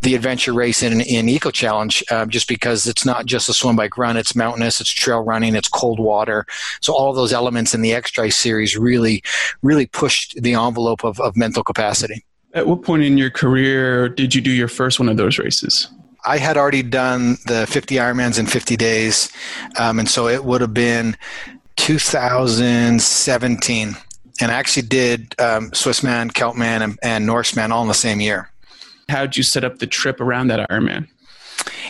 the 0.00 0.14
adventure 0.14 0.54
race 0.54 0.82
in, 0.82 1.02
in 1.02 1.28
Eco 1.28 1.50
Challenge, 1.50 2.02
uh, 2.10 2.24
just 2.26 2.48
because 2.48 2.86
it's 2.86 3.04
not 3.04 3.26
just 3.26 3.48
a 3.48 3.54
swim, 3.54 3.76
bike, 3.76 3.98
run. 3.98 4.16
It's 4.16 4.34
mountainous, 4.34 4.80
it's 4.80 4.90
trail 4.90 5.20
running, 5.20 5.54
it's 5.54 5.68
cold 5.68 6.00
water. 6.00 6.46
So 6.80 6.94
all 6.94 7.12
those 7.12 7.32
elements 7.32 7.74
in 7.74 7.82
the 7.82 7.92
X 7.92 8.10
Tri 8.10 8.30
series 8.30 8.78
really, 8.78 9.22
really 9.62 9.86
pushed 9.86 10.40
the 10.40 10.54
envelope 10.54 11.04
of, 11.04 11.20
of 11.20 11.36
mental 11.36 11.62
capacity. 11.62 12.24
At 12.54 12.66
what 12.66 12.82
point 12.82 13.02
in 13.02 13.18
your 13.18 13.30
career 13.30 14.08
did 14.08 14.34
you 14.34 14.40
do 14.40 14.50
your 14.50 14.68
first 14.68 14.98
one 14.98 15.08
of 15.08 15.16
those 15.16 15.38
races? 15.38 15.88
I 16.24 16.38
had 16.38 16.56
already 16.56 16.82
done 16.82 17.36
the 17.46 17.66
50 17.66 17.96
Ironmans 17.96 18.38
in 18.38 18.46
50 18.46 18.76
days, 18.76 19.30
um, 19.78 19.98
and 19.98 20.08
so 20.08 20.28
it 20.28 20.44
would 20.44 20.60
have 20.60 20.72
been 20.72 21.16
2017 21.76 23.96
and 24.42 24.50
I 24.50 24.54
actually 24.56 24.88
did 24.88 25.34
um, 25.38 25.70
Swissman, 25.70 26.32
Celtman, 26.32 26.82
and, 26.82 26.98
and 27.02 27.24
Norseman 27.24 27.70
all 27.70 27.82
in 27.82 27.88
the 27.88 27.94
same 27.94 28.20
year. 28.20 28.50
How 29.08 29.22
did 29.22 29.36
you 29.36 29.44
set 29.44 29.62
up 29.62 29.78
the 29.78 29.86
trip 29.86 30.20
around 30.20 30.48
that 30.48 30.68
Ironman? 30.68 31.06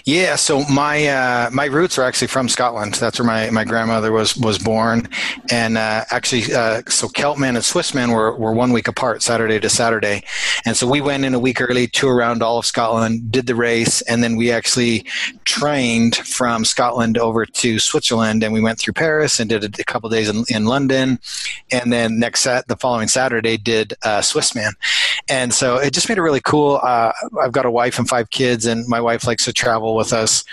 Yeah, 0.05 0.35
so 0.35 0.64
my 0.64 1.07
uh, 1.07 1.50
my 1.52 1.67
roots 1.67 1.97
are 1.97 2.02
actually 2.02 2.26
from 2.26 2.49
Scotland. 2.49 2.95
That's 2.95 3.21
where 3.21 3.26
my, 3.26 3.50
my 3.50 3.64
grandmother 3.64 4.11
was 4.11 4.37
was 4.37 4.59
born, 4.59 5.09
and 5.50 5.79
uh, 5.79 6.05
actually, 6.11 6.52
uh, 6.52 6.83
so 6.88 7.07
Celtman 7.09 7.50
and 7.50 7.59
Swissman 7.59 8.12
were, 8.12 8.37
were 8.37 8.52
one 8.52 8.73
week 8.73 8.88
apart, 8.88 9.23
Saturday 9.23 9.61
to 9.61 9.69
Saturday, 9.69 10.25
and 10.67 10.76
so 10.76 10.88
we 10.88 11.00
went 11.00 11.25
in 11.25 11.35
a 11.35 11.38
week 11.38 11.61
early, 11.61 11.87
tour 11.87 12.17
around 12.17 12.43
all 12.43 12.59
of 12.59 12.67
Scotland, 12.67 13.31
did 13.31 13.47
the 13.47 13.55
race, 13.55 14.02
and 14.02 14.25
then 14.25 14.35
we 14.35 14.50
actually 14.50 15.05
trained 15.45 16.17
from 16.17 16.64
Scotland 16.64 17.17
over 17.17 17.47
to 17.47 17.79
Switzerland, 17.79 18.43
and 18.43 18.52
we 18.52 18.61
went 18.61 18.81
through 18.81 18.95
Paris 18.95 19.38
and 19.38 19.49
did 19.49 19.64
a, 19.64 19.85
couple 19.85 20.09
days 20.11 20.29
in, 20.29 20.45
in 20.49 20.64
London, 20.64 21.21
and 21.71 21.93
then 21.93 22.19
next 22.19 22.41
set 22.41 22.67
the 22.67 22.76
following 22.76 23.07
Saturday 23.07 23.57
did 23.57 23.95
uh, 24.02 24.21
Swissman, 24.21 24.73
and 25.29 25.55
so 25.55 25.76
it 25.76 25.93
just 25.93 26.09
made 26.09 26.19
it 26.19 26.23
really 26.23 26.41
cool. 26.41 26.81
Uh, 26.83 27.12
I've 27.41 27.52
got 27.52 27.67
a 27.67 27.71
wife 27.71 28.00
and 28.00 28.09
five 28.09 28.31
kids, 28.31 28.67
and 28.67 28.88
my 28.88 29.00
wife 29.00 29.29
likes 29.29 29.45
to 29.45 29.52
travel 29.62 29.95
with 29.95 30.12
us, 30.12 30.45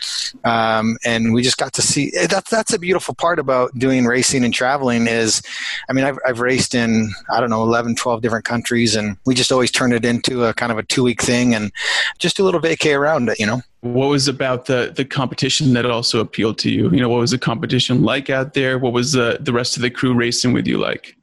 um, 0.44 0.98
and 1.04 1.34
we 1.34 1.42
just 1.42 1.58
got 1.58 1.74
to 1.74 1.82
see. 1.82 2.12
That's 2.30 2.50
that's 2.50 2.74
a 2.74 2.80
beautiful 2.80 3.16
part 3.16 3.39
about 3.39 3.74
doing 3.78 4.06
racing 4.06 4.44
and 4.44 4.54
traveling 4.54 5.08
is, 5.08 5.42
I 5.89 5.94
mean, 5.94 6.06
I've 6.06 6.20
I've 6.28 6.39
raced 6.39 6.75
in 6.75 7.12
I 7.32 7.39
don't 7.39 7.50
know 7.50 7.63
11, 7.63 7.96
12 7.96 8.22
different 8.22 8.46
countries, 8.46 8.96
and 8.96 9.18
we 9.25 9.34
just 9.34 9.51
always 9.51 9.72
turn 9.72 9.92
it 9.92 10.06
into 10.06 10.46
a 10.46 10.54
kind 10.54 10.72
of 10.72 10.78
a 10.78 10.84
two 10.84 11.04
week 11.04 11.22
thing 11.22 11.56
and 11.56 11.72
just 12.20 12.38
do 12.38 12.44
a 12.44 12.46
little 12.46 12.62
vacay 12.62 12.98
around 12.98 13.30
it, 13.30 13.39
you 13.39 13.46
know. 13.46 13.62
What 13.82 14.08
was 14.08 14.28
about 14.28 14.66
the 14.66 14.94
the 14.96 15.06
competition 15.06 15.74
that 15.74 15.86
also 15.86 16.20
appealed 16.20 16.58
to 16.60 16.70
you? 16.70 16.89
You 16.92 17.00
know, 17.01 17.10
what 17.10 17.20
was 17.20 17.32
the 17.32 17.39
competition 17.39 18.04
like 18.04 18.30
out 18.30 18.54
there? 18.54 18.78
What 18.78 18.94
was 18.94 19.13
the 19.13 19.38
the 19.39 19.54
rest 19.54 19.75
of 19.75 19.82
the 19.82 19.89
crew 19.89 20.13
racing 20.13 20.54
with 20.54 20.68
you 20.68 20.78
like? 20.78 21.16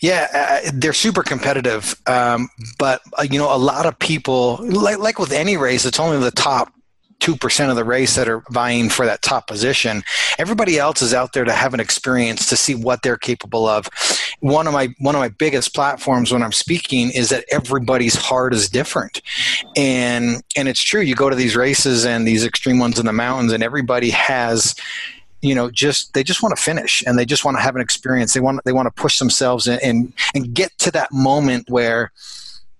Yeah, 0.00 0.28
uh, 0.32 0.70
they're 0.74 0.92
super 0.92 1.22
competitive, 1.22 1.94
um, 2.06 2.48
but 2.78 3.00
uh, 3.18 3.26
you 3.30 3.38
know, 3.38 3.54
a 3.54 3.58
lot 3.58 3.86
of 3.86 3.98
people, 3.98 4.58
like 4.62 4.98
like 4.98 5.18
with 5.18 5.32
any 5.32 5.56
race, 5.56 5.84
it's 5.84 5.98
only 5.98 6.18
the 6.18 6.30
top 6.30 6.72
two 7.20 7.36
percent 7.36 7.70
of 7.70 7.76
the 7.76 7.84
race 7.84 8.14
that 8.16 8.28
are 8.28 8.42
vying 8.50 8.88
for 8.88 9.06
that 9.06 9.22
top 9.22 9.46
position. 9.46 10.02
Everybody 10.38 10.78
else 10.78 11.02
is 11.02 11.14
out 11.14 11.32
there 11.32 11.44
to 11.44 11.52
have 11.52 11.74
an 11.74 11.80
experience 11.80 12.48
to 12.48 12.56
see 12.56 12.74
what 12.74 13.02
they're 13.02 13.16
capable 13.16 13.66
of. 13.66 13.88
One 14.40 14.66
of 14.66 14.72
my 14.72 14.94
one 14.98 15.14
of 15.14 15.20
my 15.20 15.28
biggest 15.28 15.74
platforms 15.74 16.32
when 16.32 16.42
I'm 16.42 16.52
speaking 16.52 17.10
is 17.10 17.30
that 17.30 17.44
everybody's 17.50 18.14
heart 18.14 18.54
is 18.54 18.68
different, 18.68 19.20
and 19.76 20.42
and 20.56 20.68
it's 20.68 20.82
true. 20.82 21.00
You 21.00 21.14
go 21.14 21.30
to 21.30 21.36
these 21.36 21.56
races 21.56 22.06
and 22.06 22.26
these 22.26 22.44
extreme 22.44 22.78
ones 22.78 22.98
in 22.98 23.06
the 23.06 23.12
mountains, 23.12 23.52
and 23.52 23.62
everybody 23.62 24.10
has 24.10 24.74
you 25.40 25.54
know 25.54 25.70
just 25.70 26.14
they 26.14 26.22
just 26.22 26.42
want 26.42 26.56
to 26.56 26.62
finish 26.62 27.04
and 27.06 27.18
they 27.18 27.24
just 27.24 27.44
want 27.44 27.56
to 27.56 27.62
have 27.62 27.76
an 27.76 27.80
experience 27.80 28.34
they 28.34 28.40
want 28.40 28.60
they 28.64 28.72
want 28.72 28.86
to 28.86 29.00
push 29.00 29.18
themselves 29.18 29.68
and, 29.68 29.80
and 29.82 30.12
and 30.34 30.52
get 30.52 30.76
to 30.78 30.90
that 30.90 31.12
moment 31.12 31.68
where 31.70 32.10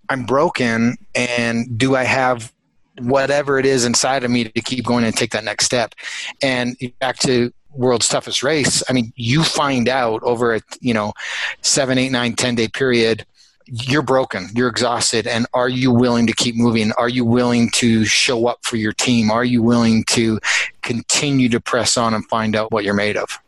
i'm 0.08 0.24
broken 0.24 0.96
and 1.14 1.78
do 1.78 1.94
i 1.94 2.02
have 2.02 2.52
whatever 3.00 3.58
it 3.58 3.66
is 3.66 3.84
inside 3.84 4.24
of 4.24 4.30
me 4.30 4.44
to 4.44 4.60
keep 4.60 4.84
going 4.84 5.04
and 5.04 5.16
take 5.16 5.30
that 5.30 5.44
next 5.44 5.64
step 5.64 5.94
and 6.42 6.76
back 7.00 7.18
to 7.18 7.52
world's 7.74 8.08
toughest 8.08 8.42
race 8.42 8.82
i 8.88 8.92
mean 8.92 9.12
you 9.14 9.44
find 9.44 9.88
out 9.88 10.22
over 10.22 10.54
a 10.54 10.60
you 10.80 10.94
know 10.94 11.12
seven 11.60 11.98
eight 11.98 12.10
nine 12.10 12.34
ten 12.34 12.54
day 12.54 12.66
period 12.66 13.24
you're 13.70 14.02
broken, 14.02 14.48
you're 14.54 14.68
exhausted, 14.68 15.26
and 15.26 15.46
are 15.52 15.68
you 15.68 15.92
willing 15.92 16.26
to 16.26 16.32
keep 16.32 16.56
moving? 16.56 16.92
Are 16.92 17.08
you 17.08 17.24
willing 17.24 17.70
to 17.72 18.04
show 18.04 18.46
up 18.46 18.60
for 18.64 18.76
your 18.76 18.92
team? 18.92 19.30
Are 19.30 19.44
you 19.44 19.62
willing 19.62 20.04
to 20.04 20.40
continue 20.82 21.48
to 21.50 21.60
press 21.60 21.96
on 21.96 22.14
and 22.14 22.26
find 22.28 22.56
out 22.56 22.72
what 22.72 22.84
you're 22.84 22.94
made 22.94 23.16
of? 23.16 23.38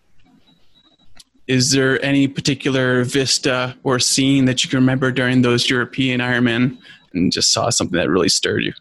Is 1.47 1.73
there 1.73 2.03
any 2.05 2.29
particular 2.29 3.03
vista 3.03 3.77
or 3.83 3.99
scene 3.99 4.45
that 4.45 4.63
you 4.63 4.71
can 4.71 4.79
remember 4.79 5.11
during 5.11 5.43
those 5.43 5.69
European 5.71 6.21
Ironman 6.21 6.79
and 7.15 7.33
just 7.33 7.53
saw 7.53 7.71
something 7.71 7.99
that 7.99 8.09
really 8.09 8.29
stirred 8.29 8.63
you? 8.63 8.73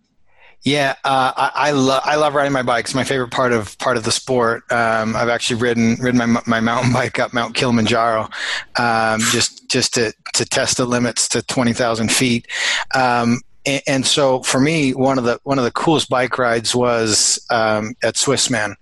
Yeah, 0.65 0.95
uh, 1.05 1.31
I, 1.37 1.51
I 1.55 1.71
love 1.71 2.01
I 2.05 2.15
love 2.15 2.35
riding 2.35 2.51
my 2.51 2.63
bike. 2.63 2.85
It's 2.85 2.93
my 2.93 3.05
favorite 3.05 3.31
part 3.31 3.53
of 3.53 3.77
part 3.79 3.95
of 3.95 4.03
the 4.03 4.11
sport. 4.11 4.69
Um, 4.71 5.15
I've 5.15 5.29
actually 5.29 5.61
ridden 5.61 5.95
ridden 5.95 6.17
my 6.17 6.41
my 6.45 6.59
mountain 6.59 6.91
bike 6.93 7.17
up 7.17 7.33
Mount 7.33 7.55
Kilimanjaro, 7.55 8.29
um, 8.77 9.21
just 9.31 9.69
just 9.69 9.93
to 9.93 10.13
to 10.33 10.45
test 10.45 10.77
the 10.77 10.85
limits 10.85 11.29
to 11.29 11.41
twenty 11.43 11.71
thousand 11.71 12.11
feet. 12.11 12.47
Um, 12.93 13.39
and, 13.65 14.05
so 14.05 14.41
for 14.41 14.59
me, 14.59 14.93
one 14.93 15.17
of 15.17 15.25
the 15.25 15.39
one 15.43 15.57
of 15.57 15.65
the 15.65 15.71
coolest 15.71 16.09
bike 16.09 16.37
rides 16.37 16.73
was 16.73 17.45
um, 17.49 17.93
at 18.03 18.15
Swissman, 18.15 18.75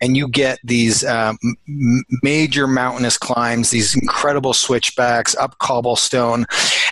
and 0.00 0.16
you 0.16 0.28
get 0.28 0.58
these 0.62 1.04
um, 1.04 1.38
major 2.22 2.66
mountainous 2.66 3.16
climbs, 3.16 3.70
these 3.70 3.96
incredible 3.96 4.52
switchbacks 4.52 5.34
up 5.36 5.58
cobblestone, 5.58 6.44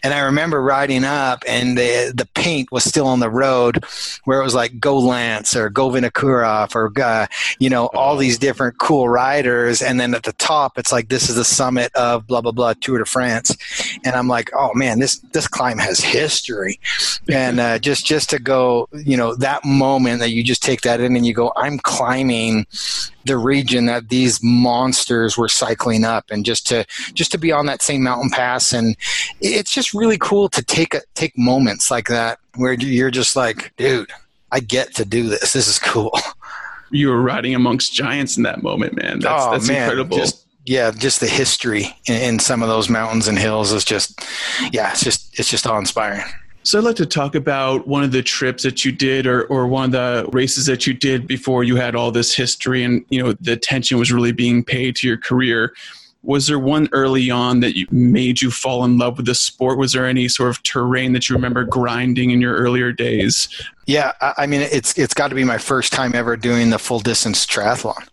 and 0.03 0.15
I 0.15 0.21
remember 0.21 0.63
riding 0.63 1.05
up, 1.05 1.45
and 1.47 1.77
the 1.77 2.13
the 2.15 2.27
paint 2.35 2.73
was 2.73 2.85
still 2.85 3.07
on 3.07 3.21
the 3.21 3.31
road, 3.31 3.85
where 4.25 4.41
it 4.41 4.45
was 4.45 4.55
like 4.55 4.81
go 4.81 4.99
Lance 4.99 5.55
or 5.55 5.69
go 5.69 5.91
Vinokurov 5.91 6.75
or 6.75 6.91
uh, 7.01 7.27
you 7.59 7.69
know 7.69 7.87
all 7.89 8.17
these 8.17 8.39
different 8.39 8.79
cool 8.79 9.09
riders, 9.09 9.83
and 9.83 10.01
then 10.01 10.15
at 10.15 10.23
the 10.23 10.33
top 10.35 10.79
it's 10.79 10.93
like 10.93 11.09
this 11.09 11.29
is 11.29 11.37
the 11.37 11.45
summit 11.45 11.95
of 11.95 12.27
blah 12.27 12.41
blah 12.41 12.53
blah 12.53 12.73
Tour 12.81 12.99
de 12.99 13.05
France, 13.05 13.55
and 14.05 14.15
I'm 14.15 14.29
like, 14.29 14.51
oh 14.55 14.73
man, 14.75 15.01
this 15.01 15.19
this 15.33 15.47
climb 15.47 15.79
has 15.79 16.01
history 16.01 16.81
and 17.29 17.59
uh, 17.61 17.79
just 17.79 18.07
just 18.07 18.31
to 18.31 18.39
go 18.39 18.89
you 18.93 19.17
know 19.17 19.35
that 19.35 19.65
moment 19.65 20.21
that 20.21 20.31
you 20.31 20.45
just 20.45 20.63
take 20.63 20.83
that 20.83 21.01
in 21.01 21.17
and 21.17 21.27
you 21.27 21.35
go 21.35 21.53
i'm 21.57 21.79
climbing 21.79 22.67
the 23.27 23.37
region 23.37 23.87
that 23.87 24.09
these 24.09 24.43
monsters 24.43 25.37
were 25.37 25.49
cycling 25.49 26.05
up. 26.05 26.31
And 26.31 26.45
just 26.45 26.67
to 26.69 26.87
just 27.13 27.33
to 27.33 27.39
be 27.39 27.53
on 27.53 27.67
that 27.67 27.83
same 27.83 28.03
mountain 28.03 28.31
pass. 28.31 28.73
And 28.73 28.97
it's 29.41 29.73
just 29.73 29.93
really 29.93 30.19
cool 30.19 30.49
to 30.51 30.63
take 30.63 30.95
a, 30.95 31.03
take 31.15 31.37
moments 31.37 31.91
like 31.91 32.07
that 32.09 32.39
where 32.55 32.73
you're 32.73 33.11
just 33.11 33.37
like 33.37 33.77
dude 33.77 34.11
i 34.51 34.61
get 34.61 34.95
to 34.95 35.05
do 35.05 35.29
this. 35.29 35.53
This 35.53 35.69
is 35.69 35.79
cool. 35.79 36.19
You 36.93 37.09
were 37.09 37.21
riding 37.21 37.53
amongst 37.57 37.95
giants 37.95 38.37
in 38.37 38.45
that 38.45 38.63
moment 38.63 38.95
man. 38.95 39.19
That's 39.19 39.45
oh, 39.45 39.51
that's 39.51 39.67
man. 39.67 39.83
incredible. 39.83 40.19
Just, 40.19 40.47
yeah, 40.67 40.93
just 40.93 41.19
the 41.19 41.27
history 41.27 41.97
in, 42.07 42.15
in, 42.15 42.39
some 42.39 42.63
of 42.63 42.69
those 42.69 42.89
mountains 42.89 43.27
and 43.27 43.37
hills 43.37 43.73
is 43.73 43.85
just, 43.85 44.25
yeah, 44.71 44.93
it's 44.93 45.03
just 45.03 45.37
it's 45.37 45.51
just 45.51 45.67
awe 45.67 45.79
inspiring. 45.79 46.23
So 46.67 46.79
I'd 46.79 46.85
like 46.85 46.97
to 46.97 47.07
talk 47.07 47.37
about 47.37 47.87
one 47.87 48.03
of 48.03 48.11
the 48.11 48.25
trips 48.25 48.65
that 48.65 48.85
you 48.85 48.91
did 48.91 49.29
or, 49.29 49.45
or 49.45 49.69
one 49.69 49.85
of 49.85 49.93
the 49.93 50.29
races 50.33 50.67
that 50.67 50.85
you 50.85 50.95
did 50.95 51.29
before 51.29 51.63
you 51.63 51.77
had 51.77 51.95
all 51.95 52.11
this 52.11 52.35
history 52.35 52.83
and 52.83 53.05
you 53.09 53.23
know 53.23 53.35
the 53.35 53.53
attention 53.53 53.99
was 53.99 54.11
really 54.11 54.33
being 54.33 54.65
paid 54.65 54.97
to 54.97 55.07
your 55.07 55.17
career. 55.17 55.73
Was 56.27 56.49
there 56.49 56.59
one 56.59 56.89
early 56.93 57.31
on 57.31 57.61
that 57.61 57.77
you 57.77 57.87
made 57.91 58.43
you 58.43 58.51
fall 58.51 58.85
in 58.85 58.99
love 58.99 59.17
with 59.17 59.27
the 59.27 59.35
sport? 59.35 59.79
Was 59.79 59.93
there 59.93 60.07
any 60.07 60.29
sort 60.29 60.51
of 60.51 60.63
terrain 60.63 61.13
that 61.13 61.29
you 61.29 61.35
remember 61.35 61.65
grinding 61.65 62.31
in 62.31 62.41
your 62.41 62.57
earlier 62.57 62.93
days? 62.93 63.49
Yeah, 63.87 64.13
I 64.21 64.47
mean 64.47 64.63
it's 64.63 64.99
it's 64.99 65.15
got 65.15 65.29
to 65.29 65.37
be 65.37 65.45
my 65.45 65.59
first 65.59 65.93
time 65.93 66.15
ever 66.15 66.37
doing 66.37 66.71
the 66.71 66.79
full 66.79 66.99
distance 67.01 67.47
triathlon 67.47 68.09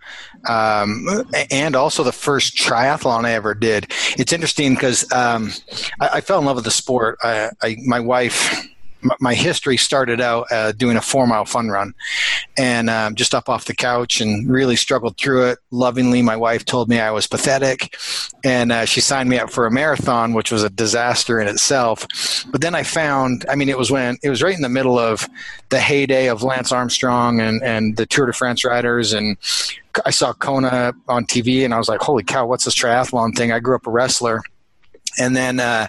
um, 0.46 1.26
and 1.52 1.76
also 1.76 2.04
the 2.04 2.12
first 2.12 2.56
triathlon 2.56 3.26
I 3.26 3.32
ever 3.32 3.54
did. 3.54 3.92
It's 4.18 4.34
interesting 4.34 4.74
because 4.74 5.12
um, 5.14 5.52
I, 6.00 6.10
I, 6.16 6.22
fell 6.22 6.40
in 6.40 6.46
love 6.46 6.58
with 6.58 6.66
the 6.66 6.72
sport. 6.72 7.18
I, 7.24 7.50
I, 7.62 7.78
my 7.86 8.00
wife 8.00 8.68
my 9.20 9.34
history 9.34 9.78
started 9.78 10.22
out 10.22 10.46
uh, 10.52 10.72
doing 10.72 10.98
a 10.98 11.02
four 11.02 11.28
mile 11.28 11.46
fun 11.46 11.70
run. 11.70 11.94
And 12.58 12.90
um, 12.90 13.16
just 13.16 13.34
up 13.34 13.50
off 13.50 13.66
the 13.66 13.76
couch 13.76 14.22
and 14.22 14.50
really 14.50 14.76
struggled 14.76 15.18
through 15.18 15.48
it. 15.48 15.60
Lovingly 15.72 16.22
my 16.22 16.36
wife 16.36 16.66
told 16.66 16.90
me 16.90 17.00
i 17.00 17.12
was 17.12 17.28
pathetic. 17.28 17.96
And 18.44 18.72
uh, 18.72 18.86
she 18.86 19.02
signed 19.02 19.30
me 19.30 19.40
up 19.40 19.50
for 19.50 19.66
a 19.66 19.72
marathon 19.72 20.34
which 20.34 20.52
was 20.52 20.64
a 20.64 20.70
disaster 20.70 21.40
in 21.40 21.48
itself. 21.48 22.08
But 22.52 22.62
then 22.62 22.76
i 22.76 22.84
found 22.84 23.46
i 23.50 23.56
mean 23.56 23.70
it 23.70 23.78
was 23.78 23.92
when 23.92 24.18
it 24.24 24.30
was 24.30 24.42
right 24.44 24.56
in 24.56 24.62
the 24.62 24.70
middle 24.70 25.00
of 25.00 25.28
the 25.70 25.80
heyday 25.80 26.28
of 26.28 26.44
lance 26.44 26.72
armstrong 26.72 27.40
and, 27.40 27.62
and 27.64 27.98
the 27.98 28.06
tour 28.06 28.26
de 28.26 28.34
france 28.34 28.64
riders. 28.64 29.14
And 29.14 29.38
i 30.06 30.12
saw 30.12 30.34
kona 30.34 30.94
on 31.08 31.26
tv 31.26 31.66
and 31.66 31.74
i 31.74 31.78
was 31.78 31.88
like 31.88 32.02
holy 32.02 32.24
cow 32.24 32.46
what's 32.46 32.66
this 32.66 32.76
triathlon 32.76 33.36
thing? 33.36 33.52
I 33.52 33.60
grew 33.60 33.76
up 33.76 33.88
a 33.88 33.92
wrestler. 33.92 34.42
And 35.20 35.36
then 35.36 35.60
uh, 35.60 35.88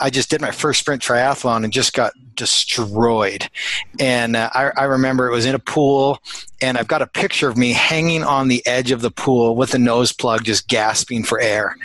I 0.00 0.10
just 0.10 0.30
did 0.30 0.40
my 0.40 0.50
first 0.50 0.80
sprint 0.80 1.02
triathlon 1.02 1.64
and 1.64 1.72
just 1.72 1.92
got 1.92 2.12
destroyed. 2.38 3.50
And 3.98 4.36
uh, 4.36 4.48
I, 4.54 4.70
I, 4.76 4.84
remember 4.84 5.26
it 5.26 5.32
was 5.32 5.44
in 5.44 5.56
a 5.56 5.58
pool, 5.58 6.22
and 6.62 6.78
I've 6.78 6.86
got 6.86 7.02
a 7.02 7.06
picture 7.06 7.48
of 7.48 7.56
me 7.56 7.72
hanging 7.72 8.22
on 8.22 8.48
the 8.48 8.64
edge 8.64 8.92
of 8.92 9.00
the 9.00 9.10
pool 9.10 9.56
with 9.56 9.74
a 9.74 9.78
nose 9.78 10.12
plug, 10.12 10.44
just 10.44 10.68
gasping 10.68 11.24
for 11.24 11.40
air. 11.40 11.76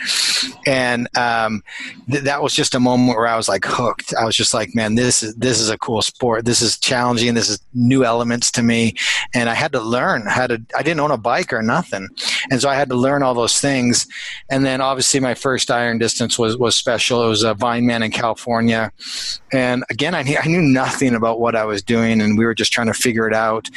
And 0.66 1.08
um, 1.18 1.62
th- 2.10 2.22
that 2.22 2.42
was 2.42 2.54
just 2.54 2.74
a 2.74 2.80
moment 2.80 3.18
where 3.18 3.26
I 3.26 3.36
was 3.36 3.48
like 3.48 3.64
hooked. 3.64 4.14
I 4.14 4.24
was 4.24 4.36
just 4.36 4.54
like, 4.54 4.74
man, 4.74 4.94
this 4.94 5.22
is 5.22 5.34
this 5.34 5.60
is 5.60 5.68
a 5.68 5.78
cool 5.78 6.02
sport. 6.02 6.44
This 6.44 6.62
is 6.62 6.78
challenging. 6.78 7.34
This 7.34 7.50
is 7.50 7.58
new 7.74 8.04
elements 8.04 8.50
to 8.52 8.62
me, 8.62 8.94
and 9.34 9.50
I 9.50 9.54
had 9.54 9.72
to 9.72 9.80
learn 9.80 10.24
how 10.26 10.46
to. 10.46 10.62
I 10.76 10.82
didn't 10.82 11.00
own 11.00 11.10
a 11.10 11.18
bike 11.18 11.52
or 11.52 11.62
nothing, 11.62 12.08
and 12.50 12.60
so 12.60 12.68
I 12.68 12.76
had 12.76 12.88
to 12.90 12.96
learn 12.96 13.22
all 13.22 13.34
those 13.34 13.60
things. 13.60 14.06
And 14.50 14.64
then 14.64 14.80
obviously 14.80 15.18
my 15.18 15.34
first 15.34 15.70
iron 15.70 15.98
distance 15.98 16.38
was 16.38 16.56
was 16.56 16.76
special. 16.76 17.24
It 17.24 17.28
was 17.28 17.42
a 17.42 17.54
Vineman 17.94 18.04
in 18.04 18.10
California, 18.10 18.92
and 19.52 19.84
again, 19.90 20.14
I, 20.14 20.24
I 20.42 20.46
knew 20.46 20.62
nothing 20.62 21.14
about 21.14 21.40
what 21.40 21.56
I 21.56 21.64
was 21.64 21.82
doing, 21.82 22.20
and 22.20 22.38
we 22.38 22.44
were 22.44 22.54
just 22.54 22.72
trying 22.72 22.88
to 22.88 22.94
figure 22.94 23.28
it 23.28 23.34
out. 23.34 23.68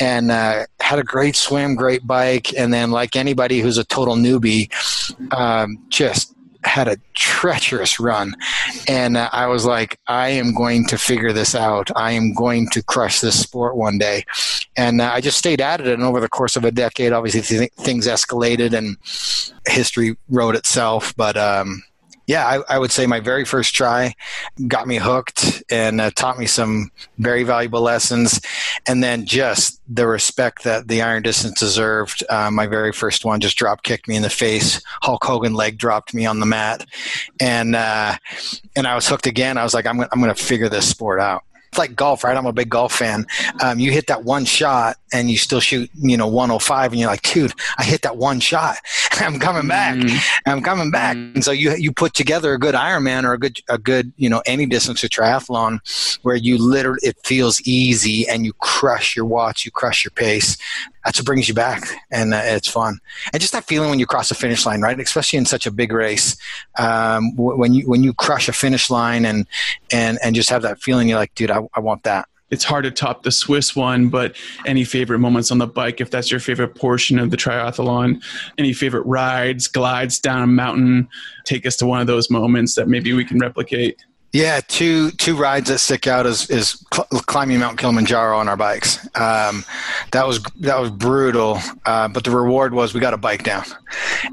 And 0.00 0.30
uh, 0.30 0.66
had 0.80 0.98
a 0.98 1.04
great 1.04 1.36
swim, 1.36 1.74
great 1.74 2.06
bike, 2.06 2.56
and 2.56 2.72
then 2.72 2.90
like 2.90 3.16
anybody 3.16 3.60
who's 3.60 3.78
a 3.78 3.84
total 3.84 4.16
newbie, 4.16 4.70
um, 5.32 5.78
just 5.88 6.34
had 6.64 6.88
a 6.88 6.96
treacherous 7.12 8.00
run. 8.00 8.34
And 8.88 9.18
uh, 9.18 9.28
i 9.34 9.46
was 9.46 9.66
like 9.66 10.00
i 10.06 10.30
am 10.30 10.54
going 10.54 10.86
to 10.86 10.96
figure 10.96 11.30
this 11.30 11.54
out. 11.54 11.90
I 11.94 12.12
am 12.12 12.32
going 12.32 12.70
to 12.70 12.82
crush 12.82 13.20
this 13.20 13.38
sport 13.38 13.76
one 13.76 13.98
day. 13.98 14.24
And 14.74 15.02
uh, 15.02 15.10
i 15.12 15.20
just 15.20 15.36
stayed 15.36 15.60
at 15.60 15.82
it 15.82 15.88
and 15.88 16.02
over 16.02 16.20
the 16.20 16.28
course 16.28 16.56
of 16.56 16.64
a 16.64 16.70
decade 16.70 17.12
obviously 17.12 17.42
th- 17.42 17.72
things 17.72 18.06
escalated 18.06 18.72
and 18.72 18.96
history 19.68 20.16
wrote 20.30 20.56
itself. 20.56 21.14
But 21.16 21.36
um, 21.36 21.82
yeah, 22.26 22.46
I, 22.46 22.74
I, 22.74 22.78
would 22.78 22.90
say 22.90 23.06
my 23.06 23.20
very 23.20 23.44
first 23.44 23.74
try 23.74 24.14
got 24.66 24.86
me 24.86 24.96
hooked 24.96 25.62
and 25.70 26.00
uh, 26.00 26.10
taught 26.10 26.38
me 26.38 26.46
some 26.46 26.90
very 27.18 27.42
valuable 27.42 27.82
lessons. 27.82 28.40
And 28.86 29.02
then 29.02 29.26
just 29.26 29.80
the 29.88 30.06
respect 30.06 30.64
that 30.64 30.88
the 30.88 31.02
iron 31.02 31.22
distance 31.22 31.58
deserved. 31.58 32.24
Uh, 32.30 32.50
my 32.50 32.66
very 32.66 32.92
first 32.92 33.24
one 33.24 33.40
just 33.40 33.58
drop 33.58 33.82
kicked 33.82 34.08
me 34.08 34.16
in 34.16 34.22
the 34.22 34.30
face. 34.30 34.80
Hulk 35.02 35.24
Hogan 35.24 35.54
leg 35.54 35.76
dropped 35.76 36.14
me 36.14 36.24
on 36.24 36.40
the 36.40 36.46
mat, 36.46 36.86
and 37.40 37.76
uh, 37.76 38.16
and 38.74 38.86
I 38.86 38.94
was 38.94 39.06
hooked 39.08 39.26
again. 39.26 39.58
I 39.58 39.62
was 39.62 39.74
like, 39.74 39.86
I'm 39.86 40.00
I'm 40.00 40.20
going 40.20 40.34
to 40.34 40.42
figure 40.42 40.68
this 40.68 40.88
sport 40.88 41.20
out 41.20 41.44
it's 41.74 41.78
like 41.80 41.96
golf, 41.96 42.22
right? 42.22 42.36
I'm 42.36 42.46
a 42.46 42.52
big 42.52 42.70
golf 42.70 42.92
fan. 42.92 43.26
Um, 43.60 43.80
you 43.80 43.90
hit 43.90 44.06
that 44.06 44.22
one 44.22 44.44
shot 44.44 44.96
and 45.12 45.28
you 45.28 45.36
still 45.36 45.58
shoot, 45.58 45.90
you 45.94 46.16
know, 46.16 46.28
105 46.28 46.92
and 46.92 47.00
you're 47.00 47.10
like, 47.10 47.22
dude, 47.22 47.52
I 47.78 47.82
hit 47.82 48.02
that 48.02 48.16
one 48.16 48.38
shot. 48.38 48.76
I'm 49.20 49.38
coming 49.38 49.68
back. 49.68 49.96
Mm. 49.96 50.40
I'm 50.46 50.62
coming 50.62 50.90
back. 50.90 51.16
Mm. 51.16 51.36
And 51.36 51.44
so 51.44 51.50
you, 51.50 51.74
you 51.76 51.92
put 51.92 52.14
together 52.14 52.52
a 52.54 52.58
good 52.58 52.74
Ironman 52.74 53.24
or 53.24 53.34
a 53.34 53.38
good, 53.38 53.58
a 53.68 53.78
good, 53.78 54.12
you 54.16 54.28
know, 54.28 54.42
any 54.46 54.66
distance 54.66 55.02
of 55.04 55.10
triathlon 55.10 55.78
where 56.22 56.36
you 56.36 56.58
literally, 56.58 57.00
it 57.02 57.16
feels 57.24 57.60
easy 57.62 58.26
and 58.28 58.44
you 58.44 58.52
crush 58.54 59.16
your 59.16 59.24
watts, 59.24 59.64
you 59.64 59.70
crush 59.70 60.04
your 60.04 60.12
pace 60.12 60.56
that's 61.04 61.18
what 61.18 61.26
brings 61.26 61.48
you 61.48 61.54
back, 61.54 61.82
and 62.10 62.32
uh, 62.32 62.40
it's 62.42 62.68
fun. 62.68 62.98
And 63.32 63.40
just 63.40 63.52
that 63.52 63.64
feeling 63.64 63.90
when 63.90 63.98
you 63.98 64.06
cross 64.06 64.30
the 64.30 64.34
finish 64.34 64.64
line, 64.64 64.80
right? 64.80 64.98
Especially 64.98 65.38
in 65.38 65.44
such 65.44 65.66
a 65.66 65.70
big 65.70 65.92
race, 65.92 66.36
um, 66.78 67.36
when 67.36 67.74
you 67.74 67.86
when 67.86 68.02
you 68.02 68.14
crush 68.14 68.48
a 68.48 68.52
finish 68.52 68.88
line 68.88 69.26
and 69.26 69.46
and 69.92 70.18
and 70.24 70.34
just 70.34 70.48
have 70.48 70.62
that 70.62 70.80
feeling, 70.80 71.08
you're 71.08 71.18
like, 71.18 71.34
dude, 71.34 71.50
I, 71.50 71.60
I 71.74 71.80
want 71.80 72.04
that 72.04 72.26
it's 72.54 72.64
hard 72.64 72.84
to 72.84 72.90
top 72.92 73.24
the 73.24 73.32
Swiss 73.32 73.74
one, 73.74 74.08
but 74.08 74.36
any 74.64 74.84
favorite 74.84 75.18
moments 75.18 75.50
on 75.50 75.58
the 75.58 75.66
bike, 75.66 76.00
if 76.00 76.08
that's 76.10 76.30
your 76.30 76.38
favorite 76.38 76.76
portion 76.76 77.18
of 77.18 77.30
the 77.30 77.36
triathlon, 77.36 78.22
any 78.56 78.72
favorite 78.72 79.04
rides, 79.04 79.66
glides 79.66 80.20
down 80.20 80.40
a 80.40 80.46
mountain, 80.46 81.08
take 81.44 81.66
us 81.66 81.76
to 81.76 81.86
one 81.86 82.00
of 82.00 82.06
those 82.06 82.30
moments 82.30 82.76
that 82.76 82.86
maybe 82.86 83.12
we 83.12 83.24
can 83.24 83.40
replicate. 83.40 84.02
Yeah, 84.34 84.60
two 84.66 85.12
two 85.12 85.36
rides 85.36 85.68
that 85.68 85.78
stick 85.78 86.08
out 86.08 86.26
is 86.26 86.50
is 86.50 86.84
cl- 86.92 87.06
climbing 87.06 87.60
Mount 87.60 87.78
Kilimanjaro 87.78 88.36
on 88.36 88.48
our 88.48 88.56
bikes. 88.56 88.98
Um, 89.14 89.64
that 90.10 90.26
was 90.26 90.42
that 90.58 90.80
was 90.80 90.90
brutal, 90.90 91.60
uh, 91.86 92.08
but 92.08 92.24
the 92.24 92.32
reward 92.32 92.74
was 92.74 92.94
we 92.94 92.98
got 92.98 93.14
a 93.14 93.16
bike 93.16 93.44
down, 93.44 93.62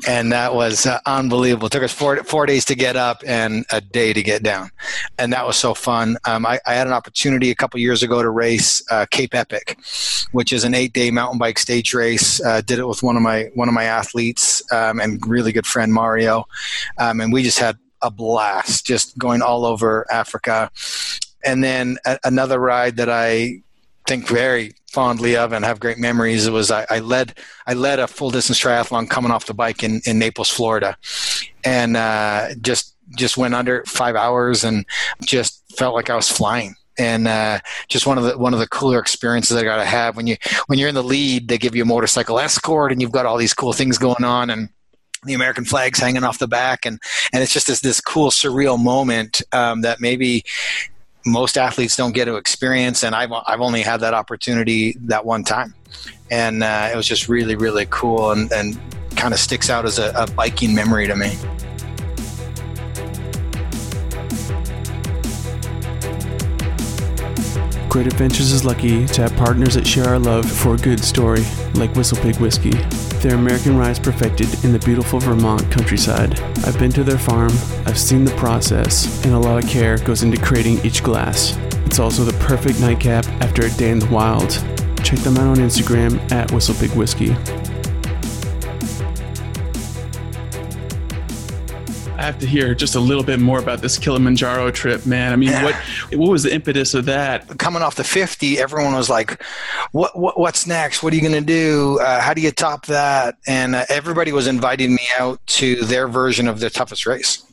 and 0.07 0.31
that 0.31 0.55
was 0.55 0.87
uh, 0.87 0.99
unbelievable. 1.05 1.67
It 1.67 1.71
took 1.73 1.83
us 1.83 1.93
four 1.93 2.17
four 2.23 2.47
days 2.47 2.65
to 2.65 2.75
get 2.75 2.95
up 2.95 3.21
and 3.27 3.63
a 3.69 3.79
day 3.79 4.11
to 4.11 4.23
get 4.23 4.41
down, 4.41 4.71
and 5.19 5.31
that 5.33 5.45
was 5.45 5.55
so 5.55 5.75
fun. 5.75 6.17
Um, 6.25 6.47
I, 6.47 6.59
I, 6.65 6.73
had 6.73 6.87
an 6.87 6.93
opportunity 6.93 7.51
a 7.51 7.55
couple 7.55 7.79
years 7.79 8.01
ago 8.01 8.23
to 8.23 8.29
race 8.31 8.83
uh, 8.89 9.05
Cape 9.11 9.35
Epic, 9.35 9.77
which 10.31 10.51
is 10.51 10.63
an 10.63 10.73
eight 10.73 10.93
day 10.93 11.11
mountain 11.11 11.37
bike 11.37 11.59
stage 11.59 11.93
race. 11.93 12.43
Uh, 12.43 12.61
did 12.61 12.79
it 12.79 12.87
with 12.87 13.03
one 13.03 13.17
of 13.17 13.21
my 13.21 13.51
one 13.53 13.67
of 13.67 13.75
my 13.75 13.83
athletes 13.83 14.63
um, 14.73 14.99
and 14.99 15.23
really 15.27 15.51
good 15.51 15.67
friend 15.67 15.93
Mario, 15.93 16.45
um, 16.97 17.21
and 17.21 17.31
we 17.31 17.43
just 17.43 17.59
had 17.59 17.77
a 18.01 18.11
blast 18.11 18.85
just 18.85 19.17
going 19.17 19.41
all 19.41 19.65
over 19.65 20.05
Africa. 20.11 20.71
And 21.43 21.63
then 21.63 21.97
a- 22.05 22.19
another 22.23 22.59
ride 22.59 22.97
that 22.97 23.09
I 23.09 23.63
think 24.07 24.27
very 24.27 24.73
fondly 24.91 25.37
of 25.37 25.53
and 25.53 25.63
have 25.63 25.79
great 25.79 25.97
memories 25.97 26.49
was 26.49 26.69
I, 26.69 26.85
I, 26.89 26.99
led 26.99 27.37
I 27.65 27.73
led 27.73 27.99
a 27.99 28.07
full 28.07 28.29
distance 28.29 28.59
triathlon 28.59 29.09
coming 29.09 29.31
off 29.31 29.45
the 29.45 29.53
bike 29.53 29.83
in, 29.83 30.01
in 30.05 30.19
Naples, 30.19 30.49
Florida, 30.49 30.97
and 31.63 31.95
uh, 31.95 32.49
just 32.61 32.95
just 33.17 33.37
went 33.37 33.53
under 33.53 33.83
five 33.85 34.15
hours 34.15 34.63
and 34.63 34.85
just 35.21 35.63
felt 35.77 35.95
like 35.95 36.09
I 36.09 36.15
was 36.15 36.29
flying. 36.29 36.75
And 36.97 37.27
uh, 37.27 37.59
just 37.87 38.05
one 38.05 38.17
of 38.17 38.25
the 38.25 38.37
one 38.37 38.53
of 38.53 38.59
the 38.59 38.67
cooler 38.67 38.99
experiences 38.99 39.55
I 39.55 39.63
got 39.63 39.77
to 39.77 39.85
have 39.85 40.17
when 40.17 40.27
you 40.27 40.35
when 40.67 40.77
you're 40.77 40.89
in 40.89 40.95
the 40.95 41.03
lead, 41.03 41.47
they 41.47 41.57
give 41.57 41.75
you 41.75 41.83
a 41.83 41.85
motorcycle 41.85 42.39
escort 42.39 42.91
and 42.91 43.01
you've 43.01 43.11
got 43.11 43.25
all 43.25 43.37
these 43.37 43.53
cool 43.53 43.73
things 43.73 43.97
going 43.97 44.23
on 44.23 44.49
and 44.49 44.69
the 45.23 45.33
American 45.33 45.65
flags 45.65 45.99
hanging 45.99 46.23
off 46.23 46.39
the 46.39 46.47
back, 46.47 46.85
and 46.85 46.99
and 47.33 47.43
it's 47.43 47.53
just 47.53 47.67
this 47.67 47.81
this 47.81 48.01
cool 48.01 48.29
surreal 48.29 48.81
moment 48.81 49.41
um, 49.51 49.81
that 49.81 49.99
maybe 49.99 50.43
most 51.25 51.57
athletes 51.57 51.95
don't 51.95 52.13
get 52.13 52.25
to 52.25 52.35
experience, 52.35 53.03
and 53.03 53.15
I've 53.15 53.31
I've 53.31 53.61
only 53.61 53.81
had 53.81 53.99
that 54.01 54.13
opportunity 54.13 54.95
that 55.01 55.25
one 55.25 55.43
time, 55.43 55.75
and 56.29 56.63
uh, 56.63 56.89
it 56.91 56.95
was 56.95 57.07
just 57.07 57.29
really 57.29 57.55
really 57.55 57.87
cool 57.89 58.31
and 58.31 58.51
and 58.51 58.79
kind 59.15 59.33
of 59.33 59.39
sticks 59.39 59.69
out 59.69 59.85
as 59.85 59.99
a, 59.99 60.11
a 60.15 60.25
biking 60.31 60.73
memory 60.73 61.07
to 61.07 61.15
me. 61.15 61.37
Great 67.91 68.07
Adventures 68.07 68.53
is 68.53 68.63
lucky 68.63 69.05
to 69.05 69.23
have 69.23 69.35
partners 69.35 69.73
that 69.73 69.85
share 69.85 70.07
our 70.07 70.17
love 70.17 70.49
for 70.49 70.75
a 70.75 70.77
good 70.77 71.03
story, 71.03 71.41
like 71.73 71.91
Whistlepig 71.91 72.39
Whiskey. 72.39 72.71
Their 73.19 73.35
American 73.35 73.75
rye 73.75 73.89
is 73.89 73.99
perfected 73.99 74.47
in 74.63 74.71
the 74.71 74.79
beautiful 74.79 75.19
Vermont 75.19 75.69
countryside. 75.69 76.39
I've 76.65 76.79
been 76.79 76.93
to 76.93 77.03
their 77.03 77.19
farm, 77.19 77.51
I've 77.85 77.99
seen 77.99 78.23
the 78.23 78.33
process, 78.37 79.21
and 79.25 79.33
a 79.33 79.37
lot 79.37 79.61
of 79.61 79.69
care 79.69 79.97
goes 79.97 80.23
into 80.23 80.41
creating 80.41 80.79
each 80.85 81.03
glass. 81.03 81.57
It's 81.85 81.99
also 81.99 82.23
the 82.23 82.45
perfect 82.45 82.79
nightcap 82.79 83.27
after 83.41 83.65
a 83.65 83.69
day 83.71 83.89
in 83.89 83.99
the 83.99 84.07
wild. 84.07 84.51
Check 85.03 85.19
them 85.19 85.35
out 85.35 85.57
on 85.57 85.57
Instagram 85.57 86.31
at 86.31 86.47
Whistlepig 86.51 86.95
Whiskey. 86.95 87.35
I 92.21 92.25
have 92.25 92.37
to 92.39 92.45
hear 92.45 92.75
just 92.75 92.93
a 92.93 92.99
little 92.99 93.23
bit 93.23 93.39
more 93.39 93.57
about 93.57 93.81
this 93.81 93.97
Kilimanjaro 93.97 94.69
trip, 94.69 95.07
man. 95.07 95.33
I 95.33 95.35
mean, 95.35 95.49
yeah. 95.49 95.63
what 95.63 95.75
what 96.19 96.29
was 96.29 96.43
the 96.43 96.53
impetus 96.53 96.93
of 96.93 97.05
that? 97.05 97.57
Coming 97.57 97.81
off 97.81 97.95
the 97.95 98.03
50, 98.03 98.59
everyone 98.59 98.93
was 98.93 99.09
like, 99.09 99.41
"What, 99.91 100.15
what 100.15 100.39
what's 100.39 100.67
next? 100.67 101.01
What 101.01 101.13
are 101.13 101.15
you 101.15 101.21
going 101.23 101.33
to 101.33 101.41
do? 101.41 101.99
Uh, 101.99 102.21
how 102.21 102.35
do 102.35 102.41
you 102.41 102.51
top 102.51 102.85
that?" 102.85 103.37
And 103.47 103.73
uh, 103.73 103.85
everybody 103.89 104.31
was 104.31 104.45
inviting 104.45 104.93
me 104.93 105.07
out 105.19 105.43
to 105.47 105.83
their 105.85 106.07
version 106.07 106.47
of 106.47 106.59
the 106.59 106.69
toughest 106.69 107.07
race 107.07 107.43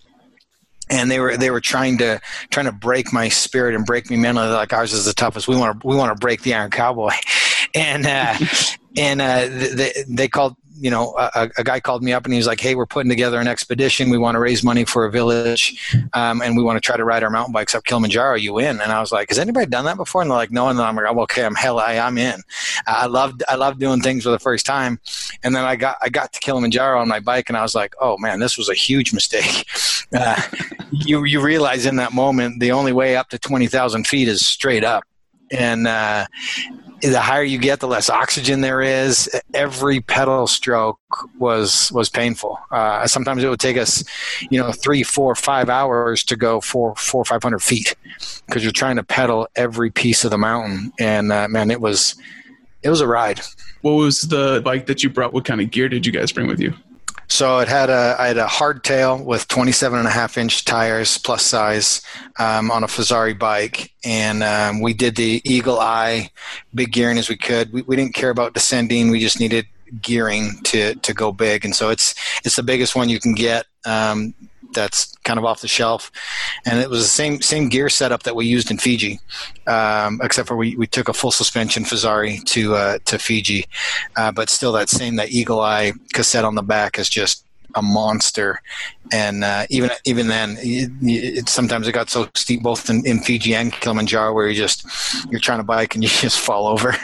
and 0.90 1.10
they 1.10 1.20
were 1.20 1.36
they 1.38 1.50
were 1.50 1.60
trying 1.60 1.96
to 1.98 2.20
trying 2.50 2.66
to 2.66 2.72
break 2.72 3.12
my 3.12 3.28
spirit 3.28 3.74
and 3.74 3.86
break 3.86 4.10
me 4.10 4.16
mentally 4.16 4.48
like 4.48 4.72
ours 4.72 4.92
is 4.92 5.04
the 5.04 5.12
toughest 5.12 5.48
we 5.48 5.56
want 5.56 5.80
to 5.80 5.86
we 5.86 5.96
want 5.96 6.10
to 6.10 6.18
break 6.18 6.42
the 6.42 6.54
iron 6.54 6.70
cowboy 6.70 7.12
and 7.74 8.06
uh, 8.06 8.34
and 8.96 9.20
uh, 9.20 9.46
they, 9.48 9.92
they 10.08 10.28
called 10.28 10.56
you 10.80 10.90
know, 10.90 11.14
a, 11.18 11.50
a, 11.58 11.64
guy 11.64 11.80
called 11.80 12.02
me 12.02 12.12
up 12.12 12.24
and 12.24 12.32
he 12.32 12.38
was 12.38 12.46
like, 12.46 12.60
"Hey, 12.60 12.74
we're 12.74 12.86
putting 12.86 13.08
together 13.08 13.40
an 13.40 13.48
expedition. 13.48 14.10
We 14.10 14.18
want 14.18 14.36
to 14.36 14.38
raise 14.38 14.62
money 14.62 14.84
for 14.84 15.04
a 15.04 15.10
village, 15.10 15.94
um, 16.12 16.40
and 16.40 16.56
we 16.56 16.62
want 16.62 16.76
to 16.76 16.80
try 16.80 16.96
to 16.96 17.04
ride 17.04 17.22
our 17.22 17.30
mountain 17.30 17.52
bikes 17.52 17.74
up 17.74 17.84
Kilimanjaro. 17.84 18.36
You 18.36 18.58
in?" 18.58 18.80
And 18.80 18.92
I 18.92 19.00
was 19.00 19.12
like, 19.12 19.28
"Has 19.28 19.38
anybody 19.38 19.66
done 19.66 19.84
that 19.86 19.96
before?" 19.96 20.22
And 20.22 20.30
they're 20.30 20.38
like, 20.38 20.50
"No." 20.50 20.68
And 20.68 20.80
I'm 20.80 20.96
like, 20.96 21.06
oh, 21.08 21.20
"Okay, 21.22 21.44
I'm 21.44 21.54
hell, 21.54 21.78
I, 21.78 21.98
I'm 21.98 22.16
in. 22.18 22.40
I 22.86 23.06
loved 23.06 23.42
I 23.48 23.56
loved 23.56 23.80
doing 23.80 24.00
things 24.00 24.24
for 24.24 24.30
the 24.30 24.38
first 24.38 24.64
time." 24.66 25.00
And 25.42 25.54
then 25.54 25.64
I 25.64 25.76
got 25.76 25.96
I 26.00 26.08
got 26.08 26.32
to 26.32 26.40
Kilimanjaro 26.40 27.00
on 27.00 27.08
my 27.08 27.20
bike, 27.20 27.48
and 27.48 27.56
I 27.56 27.62
was 27.62 27.74
like, 27.74 27.94
"Oh 28.00 28.16
man, 28.18 28.40
this 28.40 28.56
was 28.56 28.68
a 28.68 28.74
huge 28.74 29.12
mistake." 29.12 29.66
Uh, 30.10 30.40
you 30.90 31.24
you 31.24 31.38
realize 31.38 31.84
in 31.84 31.96
that 31.96 32.14
moment 32.14 32.60
the 32.60 32.72
only 32.72 32.92
way 32.92 33.14
up 33.14 33.28
to 33.28 33.38
twenty 33.38 33.66
thousand 33.66 34.06
feet 34.06 34.26
is 34.26 34.46
straight 34.46 34.82
up, 34.82 35.04
and 35.50 35.86
uh, 35.86 36.26
the 37.02 37.20
higher 37.20 37.42
you 37.42 37.58
get, 37.58 37.80
the 37.80 37.88
less 37.88 38.10
oxygen 38.10 38.60
there 38.60 38.82
is. 38.82 39.30
Every 39.54 40.00
pedal 40.00 40.46
stroke 40.46 40.98
was 41.38 41.92
was 41.92 42.08
painful. 42.08 42.58
Uh, 42.70 43.06
sometimes 43.06 43.42
it 43.42 43.48
would 43.48 43.60
take 43.60 43.76
us, 43.76 44.04
you 44.50 44.58
know, 44.58 44.72
three, 44.72 45.02
four, 45.02 45.34
five 45.34 45.68
hours 45.68 46.24
to 46.24 46.36
go 46.36 46.60
four, 46.60 46.94
four, 46.96 47.24
five 47.24 47.42
hundred 47.42 47.60
feet 47.60 47.94
because 48.46 48.62
you're 48.62 48.72
trying 48.72 48.96
to 48.96 49.04
pedal 49.04 49.48
every 49.56 49.90
piece 49.90 50.24
of 50.24 50.30
the 50.30 50.38
mountain. 50.38 50.92
And 50.98 51.32
uh, 51.32 51.48
man, 51.48 51.70
it 51.70 51.80
was 51.80 52.16
it 52.82 52.90
was 52.90 53.00
a 53.00 53.06
ride. 53.06 53.40
What 53.82 53.92
was 53.92 54.22
the 54.22 54.60
bike 54.64 54.86
that 54.86 55.02
you 55.02 55.10
brought? 55.10 55.32
What 55.32 55.44
kind 55.44 55.60
of 55.60 55.70
gear 55.70 55.88
did 55.88 56.06
you 56.06 56.12
guys 56.12 56.32
bring 56.32 56.46
with 56.46 56.60
you? 56.60 56.74
So 57.28 57.58
it 57.58 57.68
had 57.68 57.90
a 57.90 58.16
I 58.18 58.28
had 58.28 58.38
a 58.38 58.46
hardtail 58.46 59.22
with 59.22 59.46
27 59.48 59.98
and 59.98 60.08
a 60.08 60.10
half 60.10 60.38
inch 60.38 60.64
tires 60.64 61.18
plus 61.18 61.42
size 61.42 62.00
um, 62.38 62.70
on 62.70 62.82
a 62.82 62.86
Fezzari 62.86 63.38
bike, 63.38 63.92
and 64.02 64.42
um, 64.42 64.80
we 64.80 64.94
did 64.94 65.16
the 65.16 65.42
Eagle 65.44 65.78
Eye 65.78 66.30
big 66.74 66.90
gearing 66.90 67.18
as 67.18 67.28
we 67.28 67.36
could. 67.36 67.70
We, 67.72 67.82
we 67.82 67.96
didn't 67.96 68.14
care 68.14 68.30
about 68.30 68.54
descending; 68.54 69.10
we 69.10 69.20
just 69.20 69.40
needed 69.40 69.66
gearing 70.00 70.58
to 70.64 70.94
to 70.94 71.12
go 71.12 71.30
big, 71.30 71.66
and 71.66 71.76
so 71.76 71.90
it's 71.90 72.14
it's 72.44 72.56
the 72.56 72.62
biggest 72.62 72.96
one 72.96 73.10
you 73.10 73.20
can 73.20 73.34
get. 73.34 73.66
Um, 73.84 74.34
that's 74.72 75.16
kind 75.24 75.38
of 75.38 75.44
off 75.44 75.60
the 75.60 75.68
shelf, 75.68 76.10
and 76.66 76.78
it 76.78 76.90
was 76.90 77.00
the 77.00 77.08
same 77.08 77.40
same 77.42 77.68
gear 77.68 77.88
setup 77.88 78.22
that 78.24 78.36
we 78.36 78.46
used 78.46 78.70
in 78.70 78.78
Fiji, 78.78 79.20
um, 79.66 80.20
except 80.22 80.48
for 80.48 80.56
we, 80.56 80.76
we 80.76 80.86
took 80.86 81.08
a 81.08 81.12
full 81.12 81.30
suspension 81.30 81.84
Fezzari 81.84 82.44
to 82.44 82.74
uh, 82.74 82.98
to 83.06 83.18
Fiji, 83.18 83.64
uh, 84.16 84.32
but 84.32 84.48
still 84.48 84.72
that 84.72 84.88
same 84.88 85.16
that 85.16 85.30
Eagle 85.30 85.60
Eye 85.60 85.92
cassette 86.12 86.44
on 86.44 86.54
the 86.54 86.62
back 86.62 86.98
is 86.98 87.08
just 87.08 87.44
a 87.74 87.82
monster, 87.82 88.60
and 89.12 89.44
uh, 89.44 89.66
even 89.70 89.90
even 90.04 90.28
then, 90.28 90.56
it, 90.58 90.90
it, 91.02 91.48
sometimes 91.48 91.88
it 91.88 91.92
got 91.92 92.10
so 92.10 92.28
steep 92.34 92.62
both 92.62 92.90
in, 92.90 93.06
in, 93.06 93.20
Fiji 93.20 93.54
and 93.54 93.72
Kilimanjaro 93.72 94.32
where 94.32 94.48
you 94.48 94.54
just 94.54 94.86
you're 95.30 95.40
trying 95.40 95.58
to 95.58 95.64
bike 95.64 95.94
and 95.94 96.02
you 96.02 96.10
just 96.12 96.40
fall 96.40 96.66
over. 96.66 96.94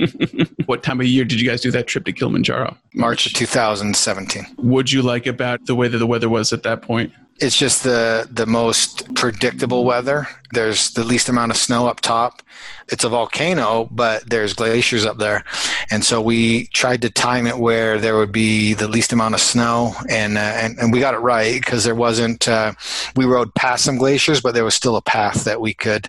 what 0.66 0.82
time 0.82 1.00
of 1.00 1.06
year 1.06 1.24
did 1.24 1.40
you 1.40 1.48
guys 1.48 1.60
do 1.60 1.70
that 1.70 1.86
trip 1.86 2.04
to 2.04 2.12
Kilimanjaro? 2.12 2.76
March 2.94 3.26
of 3.26 3.32
2017. 3.32 4.44
What'd 4.56 4.92
you 4.92 5.02
like 5.02 5.26
about 5.26 5.66
the 5.66 5.74
way 5.74 5.88
that 5.88 5.98
the 5.98 6.06
weather 6.06 6.28
was 6.28 6.52
at 6.52 6.62
that 6.62 6.82
point? 6.82 7.12
It's 7.42 7.56
just 7.56 7.82
the 7.82 8.28
the 8.30 8.46
most 8.46 9.12
predictable 9.16 9.84
weather. 9.84 10.28
There's 10.52 10.92
the 10.92 11.02
least 11.02 11.28
amount 11.28 11.50
of 11.50 11.56
snow 11.56 11.88
up 11.88 12.00
top. 12.00 12.40
It's 12.88 13.04
a 13.04 13.08
volcano, 13.08 13.88
but 13.90 14.28
there's 14.30 14.52
glaciers 14.54 15.04
up 15.04 15.18
there, 15.18 15.42
and 15.90 16.04
so 16.04 16.22
we 16.22 16.66
tried 16.68 17.02
to 17.02 17.10
time 17.10 17.48
it 17.48 17.58
where 17.58 17.98
there 17.98 18.16
would 18.16 18.30
be 18.30 18.74
the 18.74 18.86
least 18.86 19.12
amount 19.12 19.34
of 19.34 19.40
snow, 19.40 19.92
and 20.08 20.38
uh, 20.38 20.40
and, 20.40 20.78
and 20.78 20.92
we 20.92 21.00
got 21.00 21.14
it 21.14 21.18
right 21.18 21.60
because 21.60 21.82
there 21.82 21.96
wasn't. 21.96 22.46
Uh, 22.46 22.74
we 23.16 23.24
rode 23.24 23.52
past 23.54 23.84
some 23.84 23.96
glaciers, 23.96 24.40
but 24.40 24.54
there 24.54 24.64
was 24.64 24.74
still 24.74 24.94
a 24.94 25.02
path 25.02 25.44
that 25.44 25.60
we 25.60 25.74
could 25.74 26.08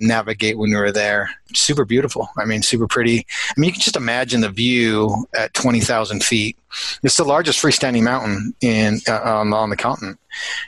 navigate 0.00 0.56
when 0.56 0.70
we 0.70 0.76
were 0.76 0.92
there. 0.92 1.28
Super 1.52 1.84
beautiful. 1.84 2.28
I 2.38 2.46
mean, 2.46 2.62
super 2.62 2.86
pretty. 2.86 3.26
I 3.50 3.60
mean, 3.60 3.68
you 3.68 3.72
can 3.72 3.82
just 3.82 3.96
imagine 3.96 4.40
the 4.40 4.48
view 4.48 5.26
at 5.36 5.52
twenty 5.52 5.80
thousand 5.80 6.24
feet. 6.24 6.56
It's 7.02 7.16
the 7.16 7.24
largest 7.24 7.62
freestanding 7.62 8.02
mountain 8.02 8.54
in 8.60 9.00
uh, 9.08 9.20
on, 9.20 9.52
on 9.52 9.70
the 9.70 9.76
continent, 9.76 10.18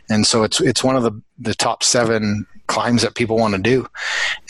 and 0.09 0.27
so 0.27 0.43
it's 0.43 0.61
it's 0.61 0.83
one 0.83 0.97
of 0.97 1.03
the 1.03 1.13
the 1.39 1.55
top 1.55 1.83
seven 1.83 2.47
climbs 2.67 3.03
that 3.03 3.15
people 3.15 3.37
want 3.37 3.55
to 3.55 3.61
do, 3.61 3.87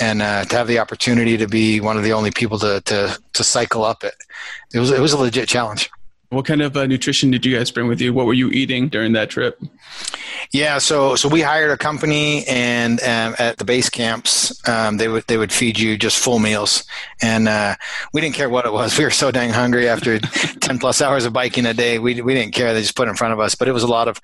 and 0.00 0.22
uh, 0.22 0.44
to 0.44 0.56
have 0.56 0.68
the 0.68 0.78
opportunity 0.78 1.36
to 1.36 1.46
be 1.46 1.80
one 1.80 1.96
of 1.96 2.04
the 2.04 2.12
only 2.12 2.30
people 2.30 2.58
to 2.58 2.80
to 2.82 3.18
to 3.32 3.44
cycle 3.44 3.84
up 3.84 4.04
it, 4.04 4.14
it 4.72 4.78
was 4.78 4.90
it 4.90 5.00
was 5.00 5.12
a 5.12 5.18
legit 5.18 5.48
challenge. 5.48 5.90
What 6.32 6.46
kind 6.46 6.62
of 6.62 6.74
uh, 6.78 6.86
nutrition 6.86 7.30
did 7.30 7.44
you 7.44 7.54
guys 7.54 7.70
bring 7.70 7.88
with 7.88 8.00
you? 8.00 8.14
What 8.14 8.24
were 8.24 8.32
you 8.32 8.48
eating 8.48 8.88
during 8.88 9.12
that 9.12 9.28
trip? 9.28 9.62
Yeah, 10.50 10.78
so 10.78 11.14
so 11.14 11.28
we 11.28 11.42
hired 11.42 11.70
a 11.70 11.76
company, 11.76 12.46
and 12.46 12.98
um, 13.02 13.34
at 13.38 13.58
the 13.58 13.64
base 13.64 13.90
camps, 13.90 14.66
um, 14.66 14.96
they 14.96 15.08
would 15.08 15.26
they 15.26 15.36
would 15.36 15.52
feed 15.52 15.78
you 15.78 15.98
just 15.98 16.18
full 16.18 16.38
meals, 16.38 16.84
and 17.20 17.48
uh, 17.48 17.76
we 18.14 18.22
didn't 18.22 18.34
care 18.34 18.48
what 18.48 18.64
it 18.64 18.72
was. 18.72 18.98
We 19.02 19.04
were 19.04 19.10
so 19.10 19.30
dang 19.30 19.50
hungry 19.50 19.88
after 19.88 20.18
ten 20.60 20.78
plus 20.78 21.02
hours 21.02 21.26
of 21.26 21.34
biking 21.34 21.66
a 21.66 21.74
day. 21.74 21.98
We 21.98 22.20
we 22.22 22.32
didn't 22.32 22.54
care. 22.54 22.72
They 22.72 22.80
just 22.80 22.96
put 22.96 23.08
it 23.08 23.10
in 23.10 23.16
front 23.16 23.34
of 23.34 23.40
us, 23.40 23.54
but 23.54 23.68
it 23.68 23.72
was 23.72 23.82
a 23.82 23.88
lot 23.88 24.08
of 24.08 24.20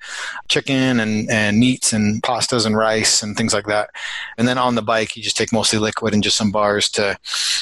chicken 0.47 0.99
and 0.99 1.29
and 1.29 1.59
meats 1.59 1.93
and 1.93 2.23
pastas 2.23 2.65
and 2.65 2.75
rice 2.75 3.21
and 3.21 3.37
things 3.37 3.53
like 3.53 3.67
that. 3.67 3.91
And 4.37 4.47
then 4.47 4.57
on 4.57 4.75
the 4.75 4.81
bike, 4.81 5.15
you 5.15 5.21
just 5.21 5.37
take 5.37 5.53
mostly 5.53 5.77
liquid 5.77 6.13
and 6.13 6.23
just 6.23 6.37
some 6.37 6.51
bars 6.51 6.89
to 6.89 7.17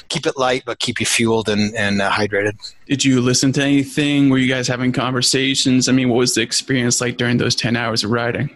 keep 0.07 0.25
it 0.25 0.37
light 0.37 0.63
but 0.65 0.79
keep 0.79 0.99
you 0.99 1.05
fueled 1.05 1.49
and 1.49 1.75
and 1.75 2.01
uh, 2.01 2.09
hydrated. 2.11 2.53
Did 2.87 3.03
you 3.03 3.19
listen 3.19 3.51
to 3.53 3.61
anything? 3.63 4.29
Were 4.37 4.41
you 4.41 4.53
guys 4.53 4.67
having 4.67 4.91
conversations? 4.91 5.89
I 5.89 5.93
mean, 5.93 6.09
what 6.09 6.17
was 6.17 6.35
the 6.35 6.41
experience 6.41 7.01
like 7.01 7.17
during 7.17 7.37
those 7.37 7.55
ten 7.55 7.75
hours 7.75 8.03
of 8.03 8.11
riding? 8.11 8.55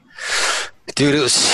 Dude, 0.94 1.16
it 1.16 1.20
was 1.20 1.52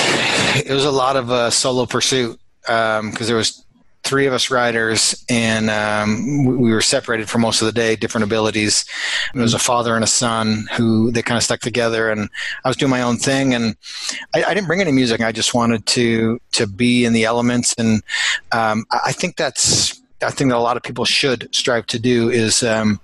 it 0.58 0.70
was 0.70 0.84
a 0.84 0.92
lot 0.92 1.16
of 1.16 1.32
uh, 1.32 1.50
solo 1.50 1.86
pursuit 1.86 2.38
because 2.60 3.00
um, 3.00 3.14
there 3.14 3.38
was 3.38 3.64
three 4.04 4.26
of 4.26 4.34
us 4.34 4.52
riders, 4.52 5.24
and 5.30 5.70
um, 5.70 6.44
we 6.44 6.74
were 6.74 6.82
separated 6.82 7.30
for 7.30 7.38
most 7.38 7.62
of 7.62 7.68
the 7.68 7.72
day, 7.72 7.96
different 7.96 8.26
abilities. 8.26 8.84
It 9.34 9.40
was 9.40 9.54
a 9.54 9.60
father 9.60 9.96
and 9.96 10.04
a 10.04 10.08
son 10.08 10.68
who 10.76 11.10
they 11.10 11.22
kind 11.22 11.38
of 11.38 11.44
stuck 11.44 11.62
together, 11.62 12.12
and 12.12 12.30
I 12.66 12.68
was 12.68 12.76
doing 12.76 12.90
my 12.90 13.04
own 13.04 13.16
thing, 13.16 13.54
and 13.54 13.78
I, 14.36 14.44
I 14.44 14.54
didn't 14.54 14.68
bring 14.68 14.82
any 14.82 14.92
music. 14.92 15.22
I 15.22 15.32
just 15.32 15.54
wanted 15.54 15.86
to 15.86 16.42
to 16.52 16.68
be 16.68 17.06
in 17.06 17.14
the 17.14 17.24
elements, 17.24 17.74
and 17.78 18.04
um, 18.52 18.86
I 18.92 19.14
think 19.14 19.38
that's 19.38 20.02
I 20.22 20.32
think 20.32 20.50
that 20.50 20.58
a 20.58 20.60
lot 20.60 20.76
of 20.76 20.84
people 20.84 21.06
should 21.06 21.48
strive 21.56 21.88
to 21.88 21.98
do 21.98 22.30
is 22.30 22.62
um, 22.62 23.00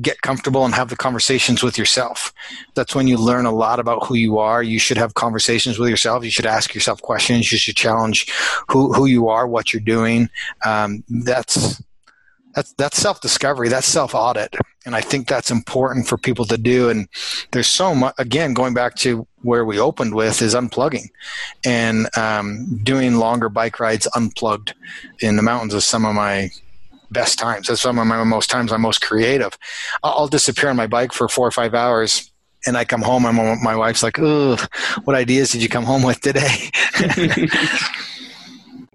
get 0.00 0.20
comfortable 0.22 0.64
and 0.64 0.74
have 0.74 0.88
the 0.88 0.96
conversations 0.96 1.62
with 1.62 1.78
yourself. 1.78 2.32
That's 2.74 2.94
when 2.94 3.08
you 3.08 3.16
learn 3.16 3.46
a 3.46 3.52
lot 3.52 3.80
about 3.80 4.06
who 4.06 4.14
you 4.14 4.38
are. 4.38 4.62
You 4.62 4.78
should 4.78 4.96
have 4.96 5.14
conversations 5.14 5.78
with 5.78 5.90
yourself. 5.90 6.24
You 6.24 6.30
should 6.30 6.46
ask 6.46 6.74
yourself 6.74 7.02
questions. 7.02 7.50
You 7.50 7.58
should 7.58 7.76
challenge 7.76 8.32
who, 8.68 8.92
who 8.92 9.06
you 9.06 9.28
are, 9.28 9.46
what 9.46 9.72
you're 9.72 9.80
doing. 9.80 10.30
Um, 10.64 11.04
that's 11.08 11.82
that's 12.54 12.72
that's 12.72 12.98
self 12.98 13.20
discovery. 13.20 13.68
That's 13.68 13.86
self 13.86 14.14
audit, 14.14 14.56
and 14.84 14.96
I 14.96 15.00
think 15.00 15.28
that's 15.28 15.50
important 15.50 16.08
for 16.08 16.18
people 16.18 16.44
to 16.46 16.58
do. 16.58 16.88
And 16.88 17.08
there's 17.52 17.68
so 17.68 17.94
much. 17.94 18.14
Again, 18.18 18.52
going 18.52 18.74
back 18.74 18.96
to 18.96 19.26
where 19.42 19.64
we 19.64 19.78
opened 19.78 20.14
with 20.14 20.42
is 20.42 20.56
unplugging, 20.56 21.08
and 21.64 22.08
um, 22.16 22.80
doing 22.82 23.16
longer 23.16 23.48
bike 23.48 23.78
rides 23.78 24.08
unplugged 24.16 24.74
in 25.20 25.36
the 25.36 25.42
mountains 25.42 25.72
is 25.72 25.84
some 25.84 26.04
of 26.04 26.16
my 26.16 26.50
best 27.10 27.38
times. 27.38 27.68
That's 27.68 27.80
some 27.80 27.98
of 27.98 28.06
my 28.06 28.22
most 28.24 28.50
times 28.50 28.72
I'm 28.72 28.82
most 28.82 29.00
creative. 29.00 29.56
I'll 30.02 30.28
disappear 30.28 30.70
on 30.70 30.76
my 30.76 30.86
bike 30.86 31.12
for 31.12 31.28
four 31.28 31.46
or 31.46 31.52
five 31.52 31.74
hours 31.74 32.30
and 32.66 32.76
I 32.76 32.84
come 32.84 33.02
home 33.02 33.24
and 33.24 33.62
my 33.62 33.76
wife's 33.76 34.02
like, 34.02 34.18
"Ugh, 34.18 34.60
what 35.04 35.14
ideas 35.14 35.50
did 35.50 35.62
you 35.62 35.68
come 35.68 35.84
home 35.84 36.02
with 36.02 36.20
today?" 36.20 36.70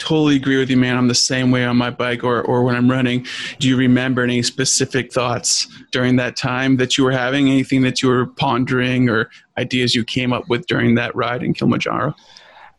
totally 0.03 0.35
agree 0.35 0.57
with 0.57 0.69
you, 0.69 0.77
man. 0.77 0.97
I'm 0.97 1.07
the 1.07 1.15
same 1.15 1.49
way 1.51 1.63
on 1.65 1.77
my 1.77 1.89
bike 1.89 2.23
or, 2.23 2.41
or 2.41 2.63
when 2.63 2.75
I'm 2.75 2.91
running. 2.91 3.25
Do 3.59 3.67
you 3.67 3.77
remember 3.77 4.21
any 4.21 4.41
specific 4.43 5.13
thoughts 5.13 5.67
during 5.91 6.17
that 6.17 6.35
time 6.35 6.77
that 6.77 6.97
you 6.97 7.03
were 7.03 7.11
having? 7.11 7.49
Anything 7.49 7.81
that 7.83 8.01
you 8.01 8.09
were 8.09 8.25
pondering 8.25 9.09
or 9.09 9.29
ideas 9.57 9.95
you 9.95 10.03
came 10.03 10.33
up 10.33 10.49
with 10.49 10.67
during 10.67 10.95
that 10.95 11.15
ride 11.15 11.41
in 11.41 11.53
Kilimanjaro? 11.53 12.15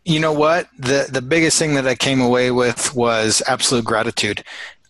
You 0.04 0.20
know 0.20 0.34
what? 0.34 0.68
The 0.78 1.08
the 1.10 1.22
biggest 1.22 1.58
thing 1.58 1.74
that 1.76 1.86
I 1.86 1.94
came 1.94 2.20
away 2.20 2.50
with 2.50 2.94
was 2.94 3.40
absolute 3.46 3.86
gratitude. 3.86 4.44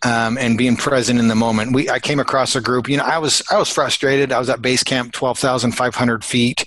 Um, 0.04 0.36
and 0.36 0.58
being 0.58 0.76
present 0.76 1.18
in 1.18 1.28
the 1.28 1.34
moment. 1.34 1.72
We 1.72 1.88
I 1.88 1.98
came 1.98 2.20
across 2.20 2.54
a 2.54 2.60
group. 2.60 2.90
You 2.90 2.98
know, 2.98 3.04
I 3.04 3.16
was 3.16 3.42
I 3.50 3.56
was 3.56 3.70
frustrated. 3.70 4.32
I 4.32 4.38
was 4.38 4.50
at 4.50 4.60
base 4.60 4.82
camp, 4.82 5.12
twelve 5.12 5.38
thousand 5.38 5.72
five 5.72 5.94
hundred 5.94 6.22
feet, 6.22 6.66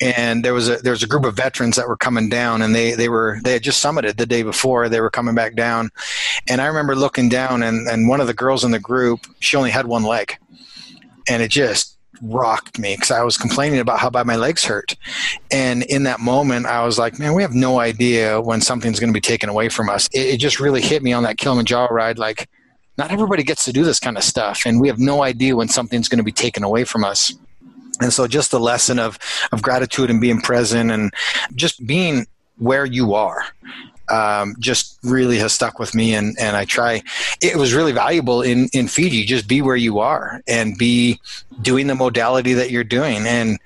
and 0.00 0.42
there 0.42 0.54
was 0.54 0.70
a 0.70 0.76
there 0.76 0.92
was 0.92 1.02
a 1.02 1.06
group 1.06 1.24
of 1.24 1.34
veterans 1.34 1.76
that 1.76 1.88
were 1.88 1.96
coming 1.96 2.30
down, 2.30 2.62
and 2.62 2.74
they 2.74 2.92
they 2.92 3.10
were 3.10 3.38
they 3.44 3.52
had 3.52 3.62
just 3.62 3.84
summited 3.84 4.16
the 4.16 4.24
day 4.24 4.42
before. 4.42 4.88
They 4.88 5.02
were 5.02 5.10
coming 5.10 5.34
back 5.34 5.56
down, 5.56 5.90
and 6.48 6.62
I 6.62 6.66
remember 6.66 6.96
looking 6.96 7.28
down, 7.28 7.62
and 7.62 7.86
and 7.86 8.08
one 8.08 8.20
of 8.20 8.26
the 8.26 8.34
girls 8.34 8.64
in 8.64 8.70
the 8.70 8.78
group, 8.78 9.26
she 9.40 9.58
only 9.58 9.70
had 9.70 9.86
one 9.86 10.04
leg, 10.04 10.38
and 11.28 11.42
it 11.42 11.50
just 11.50 11.98
rocked 12.22 12.78
me 12.78 12.94
because 12.94 13.10
I 13.10 13.22
was 13.22 13.36
complaining 13.36 13.80
about 13.80 13.98
how 13.98 14.10
bad 14.10 14.26
my 14.26 14.36
legs 14.36 14.64
hurt. 14.64 14.96
And 15.50 15.82
in 15.84 16.04
that 16.04 16.20
moment, 16.20 16.66
I 16.66 16.84
was 16.84 16.98
like, 16.98 17.18
man, 17.18 17.34
we 17.34 17.42
have 17.42 17.54
no 17.54 17.80
idea 17.80 18.40
when 18.40 18.60
something's 18.60 19.00
going 19.00 19.10
to 19.10 19.16
be 19.16 19.20
taken 19.20 19.48
away 19.48 19.68
from 19.68 19.88
us. 19.88 20.08
It, 20.12 20.34
it, 20.34 20.36
just 20.38 20.60
really 20.60 20.80
hit 20.80 21.02
me 21.02 21.12
on 21.12 21.22
that 21.22 21.38
Kilimanjaro 21.38 21.88
ride. 21.88 22.18
Like, 22.18 22.48
not 23.00 23.10
everybody 23.10 23.42
gets 23.42 23.64
to 23.64 23.72
do 23.72 23.82
this 23.82 23.98
kind 23.98 24.18
of 24.18 24.22
stuff. 24.22 24.66
And 24.66 24.78
we 24.78 24.88
have 24.88 24.98
no 24.98 25.22
idea 25.22 25.56
when 25.56 25.68
something's 25.68 26.06
going 26.06 26.18
to 26.18 26.24
be 26.24 26.32
taken 26.32 26.62
away 26.62 26.84
from 26.84 27.02
us. 27.02 27.32
And 28.02 28.12
so 28.12 28.28
just 28.28 28.50
the 28.50 28.60
lesson 28.60 28.98
of, 28.98 29.18
of 29.52 29.62
gratitude 29.62 30.10
and 30.10 30.20
being 30.20 30.42
present 30.42 30.90
and 30.90 31.10
just 31.54 31.86
being 31.86 32.26
where 32.58 32.84
you 32.84 33.14
are 33.14 33.42
um, 34.10 34.54
just 34.58 34.98
really 35.02 35.38
has 35.38 35.54
stuck 35.54 35.78
with 35.78 35.94
me 35.94 36.14
and, 36.14 36.36
and 36.38 36.56
I 36.56 36.66
try 36.66 37.02
it 37.40 37.56
was 37.56 37.72
really 37.72 37.92
valuable 37.92 38.42
in, 38.42 38.68
in 38.74 38.86
Fiji 38.86 39.24
just 39.24 39.48
be 39.48 39.62
where 39.62 39.76
you 39.76 40.00
are 40.00 40.42
and 40.46 40.76
be 40.76 41.18
doing 41.62 41.86
the 41.86 41.94
modality 41.94 42.52
that 42.54 42.70
you're 42.70 42.84
doing 42.84 43.26
and 43.26 43.58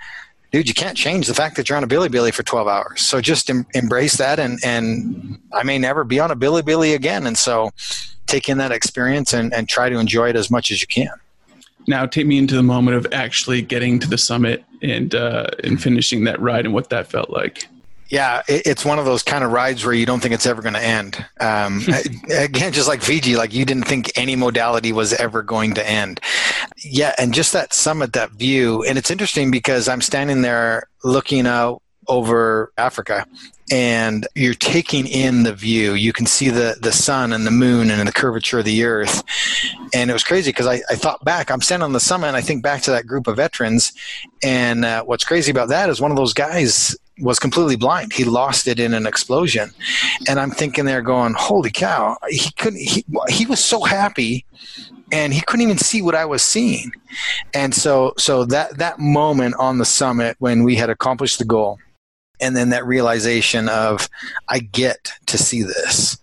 dude 0.53 0.69
you 0.69 0.75
can't 0.75 0.97
change 0.97 1.27
the 1.27 1.35
fact 1.35 1.57
that 1.57 1.69
you're 1.69 1.79
on 1.79 1.83
a 1.83 1.89
bilibili 1.89 2.33
for 2.33 2.43
12 2.43 2.69
hours 2.69 3.01
so 3.01 3.21
just 3.23 3.49
em- 3.49 3.67
embrace 3.75 4.19
that 4.19 4.39
and 4.39 4.61
and 4.63 5.41
I 5.53 5.63
may 5.63 5.79
never 5.79 6.05
be 6.05 6.21
on 6.21 6.31
a 6.31 6.37
bilibili 6.37 6.95
again 6.95 7.27
and 7.27 7.39
so 7.39 7.73
take 8.27 8.49
in 8.49 8.59
that 8.59 8.73
experience 8.73 9.33
and, 9.33 9.53
and 9.53 9.69
try 9.69 9.89
to 9.89 9.99
enjoy 9.99 10.29
it 10.29 10.37
as 10.37 10.51
much 10.51 10.71
as 10.71 10.81
you 10.81 10.87
can 10.87 11.11
now 11.87 12.07
take 12.07 12.27
me 12.27 12.39
into 12.39 12.55
the 12.55 12.63
moment 12.63 12.97
of 12.97 13.07
actually 13.13 13.61
getting 13.63 13.99
to 13.99 14.09
the 14.09 14.19
summit 14.19 14.65
and 14.83 15.15
uh, 15.15 15.47
and 15.63 15.83
finishing 15.83 16.25
that 16.25 16.41
ride 16.41 16.65
and 16.65 16.75
what 16.75 16.91
that 16.91 17.07
felt 17.07 17.31
like 17.31 17.69
yeah, 18.11 18.43
it's 18.47 18.85
one 18.85 18.99
of 18.99 19.07
those 19.07 19.23
kind 19.23 19.43
of 19.43 19.51
rides 19.51 19.85
where 19.85 19.95
you 19.95 20.07
don't 20.07 20.21
think 20.21 20.35
it's 20.35 20.47
ever 20.47 20.63
going 20.63 20.75
to 20.75 20.81
end. 20.81 21.25
Um, 21.41 21.83
again, 22.31 22.73
just 22.73 22.87
like 22.87 23.03
Fiji, 23.03 23.35
like 23.35 23.53
you 23.53 23.65
didn't 23.65 23.89
think 23.89 24.13
any 24.15 24.37
modality 24.37 24.93
was 24.93 25.15
ever 25.15 25.43
going 25.43 25.75
to 25.75 25.89
end. 25.89 26.21
Yeah, 26.77 27.15
and 27.19 27.33
just 27.35 27.53
that 27.55 27.73
summit, 27.73 28.13
that 28.13 28.31
view, 28.33 28.85
and 28.85 28.99
it's 28.99 29.11
interesting 29.11 29.51
because 29.51 29.89
I'm 29.89 30.03
standing 30.03 30.43
there 30.43 30.89
looking 31.03 31.47
out 31.47 31.83
over 32.07 32.73
Africa 32.77 33.27
and 33.71 34.27
you're 34.35 34.55
taking 34.55 35.07
in 35.07 35.43
the 35.43 35.55
view. 35.55 35.95
You 35.95 36.13
can 36.13 36.27
see 36.27 36.51
the, 36.51 36.77
the 36.81 36.93
sun 36.93 37.33
and 37.33 37.47
the 37.47 37.51
moon 37.51 37.91
and 37.91 38.07
the 38.07 38.13
curvature 38.13 38.59
of 38.59 38.65
the 38.65 38.85
earth. 38.85 39.23
And 39.95 40.11
it 40.11 40.13
was 40.13 40.25
crazy 40.25 40.51
because 40.51 40.67
I, 40.67 40.83
I 40.91 40.97
thought 40.97 41.25
back, 41.25 41.51
I'm 41.51 41.63
standing 41.63 41.85
on 41.85 41.93
the 41.93 42.01
summit 42.01 42.29
and 42.29 42.37
I 42.37 42.43
think 42.43 42.63
back 42.63 42.83
to 42.83 42.91
that 42.91 43.07
group 43.07 43.27
of 43.27 43.37
veterans. 43.37 43.93
And 44.43 44.85
uh, 44.85 45.05
what's 45.05 45.25
crazy 45.25 45.51
about 45.51 45.69
that 45.69 45.89
is 45.89 46.01
one 46.01 46.11
of 46.11 46.17
those 46.17 46.35
guys 46.35 46.97
was 47.21 47.39
completely 47.39 47.77
blind. 47.77 48.13
He 48.13 48.25
lost 48.25 48.67
it 48.67 48.79
in 48.79 48.93
an 48.93 49.07
explosion. 49.07 49.71
And 50.29 50.39
I'm 50.39 50.51
thinking 50.51 50.85
there 50.85 51.03
going, 51.03 51.35
holy 51.35 51.71
cow, 51.71 52.19
he 52.29 52.51
couldn't, 52.59 52.81
he, 52.81 53.05
he 53.29 53.47
was 53.47 53.65
so 53.65 53.83
happy 53.83 54.45
and 55.13 55.33
he 55.33 55.41
couldn't 55.41 55.63
even 55.63 55.79
see 55.79 56.03
what 56.03 56.15
I 56.15 56.25
was 56.25 56.43
seeing. 56.43 56.93
And 57.55 57.75
so, 57.75 58.15
so 58.19 58.45
that, 58.47 58.79
that 58.79 58.99
moment 58.99 59.55
on 59.59 59.79
the 59.79 59.85
summit 59.85 60.37
when 60.41 60.65
we 60.65 60.75
had 60.75 60.91
accomplished 60.91 61.39
the 61.39 61.45
goal 61.45 61.79
and 62.41 62.57
then 62.57 62.71
that 62.71 62.87
realization 62.87 63.69
of, 63.69 64.09
I 64.49 64.61
get 64.61 65.13
to 65.27 65.39
see 65.39 65.63
this 65.63 66.19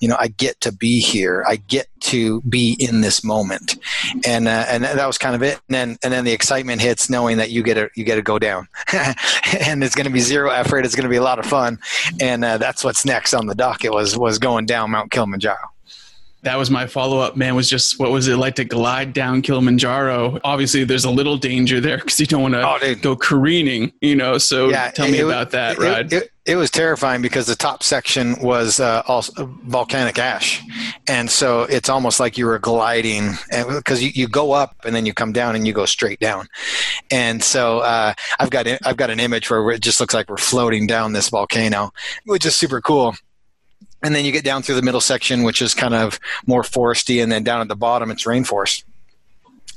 you 0.00 0.08
know, 0.08 0.16
I 0.18 0.28
get 0.28 0.60
to 0.62 0.72
be 0.72 1.00
here. 1.00 1.44
I 1.46 1.56
get 1.56 1.88
to 2.00 2.40
be 2.42 2.76
in 2.78 3.00
this 3.00 3.24
moment, 3.24 3.76
and 4.24 4.48
uh, 4.48 4.64
and 4.68 4.84
that 4.84 5.06
was 5.06 5.18
kind 5.18 5.34
of 5.34 5.42
it. 5.42 5.60
And 5.68 5.74
then 5.74 5.98
and 6.02 6.12
then 6.12 6.24
the 6.24 6.32
excitement 6.32 6.80
hits, 6.80 7.10
knowing 7.10 7.38
that 7.38 7.50
you 7.50 7.62
get 7.62 7.74
to 7.74 7.90
you 7.94 8.04
get 8.04 8.16
to 8.16 8.22
go 8.22 8.38
down, 8.38 8.68
and 8.92 9.82
it's 9.82 9.94
going 9.94 10.06
to 10.06 10.12
be 10.12 10.20
zero 10.20 10.50
effort. 10.50 10.84
It's 10.84 10.94
going 10.94 11.04
to 11.04 11.10
be 11.10 11.16
a 11.16 11.22
lot 11.22 11.38
of 11.38 11.46
fun, 11.46 11.78
and 12.20 12.44
uh, 12.44 12.58
that's 12.58 12.84
what's 12.84 13.04
next 13.04 13.34
on 13.34 13.46
the 13.46 13.54
docket 13.54 13.92
was 13.92 14.16
was 14.16 14.38
going 14.38 14.66
down 14.66 14.90
Mount 14.90 15.10
Kilimanjaro 15.10 15.75
that 16.42 16.56
was 16.56 16.70
my 16.70 16.86
follow 16.86 17.18
up, 17.18 17.36
man, 17.36 17.54
was 17.54 17.68
just 17.68 17.98
what 17.98 18.12
was 18.12 18.28
it 18.28 18.36
like 18.36 18.54
to 18.54 18.64
glide 18.64 19.12
down 19.12 19.42
Kilimanjaro? 19.42 20.38
Obviously, 20.44 20.84
there's 20.84 21.04
a 21.04 21.10
little 21.10 21.36
danger 21.36 21.80
there 21.80 21.98
because 21.98 22.20
you 22.20 22.26
don't 22.26 22.42
want 22.42 22.54
to 22.54 22.62
oh, 22.64 22.94
go 22.96 23.16
careening, 23.16 23.92
you 24.00 24.14
know. 24.14 24.38
So 24.38 24.68
yeah, 24.68 24.90
tell 24.90 25.10
me 25.10 25.20
about 25.20 25.50
that 25.50 25.72
it, 25.72 25.78
ride. 25.78 26.12
It, 26.12 26.30
it, 26.44 26.56
was 26.56 26.70
terrifying 26.70 27.20
because 27.20 27.46
the 27.48 27.56
top 27.56 27.82
section 27.82 28.40
was 28.40 28.78
uh, 28.78 29.02
also 29.08 29.46
volcanic 29.64 30.18
ash. 30.18 30.62
And 31.08 31.28
so 31.28 31.62
it's 31.62 31.88
almost 31.88 32.20
like 32.20 32.38
you 32.38 32.46
were 32.46 32.60
gliding 32.60 33.32
because 33.68 34.02
you, 34.02 34.10
you 34.14 34.28
go 34.28 34.52
up 34.52 34.76
and 34.84 34.94
then 34.94 35.04
you 35.04 35.12
come 35.12 35.32
down 35.32 35.56
and 35.56 35.66
you 35.66 35.72
go 35.72 35.86
straight 35.86 36.20
down. 36.20 36.46
And 37.10 37.42
so 37.42 37.80
uh, 37.80 38.14
I've 38.38 38.50
got 38.50 38.68
I've 38.84 38.96
got 38.96 39.10
an 39.10 39.18
image 39.18 39.50
where 39.50 39.68
it 39.70 39.80
just 39.80 39.98
looks 39.98 40.14
like 40.14 40.30
we're 40.30 40.36
floating 40.36 40.86
down 40.86 41.12
this 41.12 41.28
volcano, 41.28 41.92
which 42.24 42.46
is 42.46 42.54
super 42.54 42.80
cool 42.80 43.16
and 44.06 44.14
then 44.14 44.24
you 44.24 44.30
get 44.30 44.44
down 44.44 44.62
through 44.62 44.76
the 44.76 44.82
middle 44.82 45.00
section, 45.00 45.42
which 45.42 45.60
is 45.60 45.74
kind 45.74 45.92
of 45.92 46.20
more 46.46 46.62
foresty, 46.62 47.20
and 47.20 47.32
then 47.32 47.42
down 47.42 47.60
at 47.60 47.66
the 47.66 47.74
bottom, 47.74 48.08
it's 48.12 48.24
rainforest. 48.24 48.84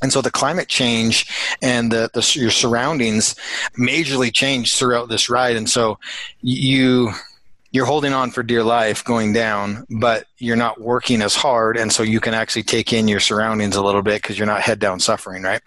And 0.03 0.13
so 0.13 0.21
the 0.21 0.29
climate 0.29 0.67
change 0.67 1.27
and 1.63 1.91
the, 1.91 2.11
the 2.13 2.39
your 2.39 2.51
surroundings 2.51 3.35
majorly 3.75 4.31
change 4.31 4.77
throughout 4.77 5.09
this 5.09 5.31
ride, 5.31 5.55
and 5.55 5.67
so 5.67 5.97
you 6.41 7.11
you're 7.71 7.87
holding 7.87 8.13
on 8.13 8.29
for 8.29 8.43
dear 8.43 8.63
life 8.63 9.03
going 9.03 9.33
down, 9.33 9.87
but 9.89 10.25
you're 10.37 10.55
not 10.55 10.79
working 10.79 11.23
as 11.23 11.35
hard, 11.35 11.75
and 11.75 11.91
so 11.91 12.03
you 12.03 12.19
can 12.19 12.35
actually 12.35 12.63
take 12.63 12.93
in 12.93 13.07
your 13.07 13.19
surroundings 13.19 13.75
a 13.75 13.83
little 13.83 14.03
bit 14.03 14.21
because 14.21 14.37
you're 14.37 14.47
not 14.47 14.61
head 14.61 14.77
down 14.77 14.99
suffering, 14.99 15.41
right? 15.41 15.61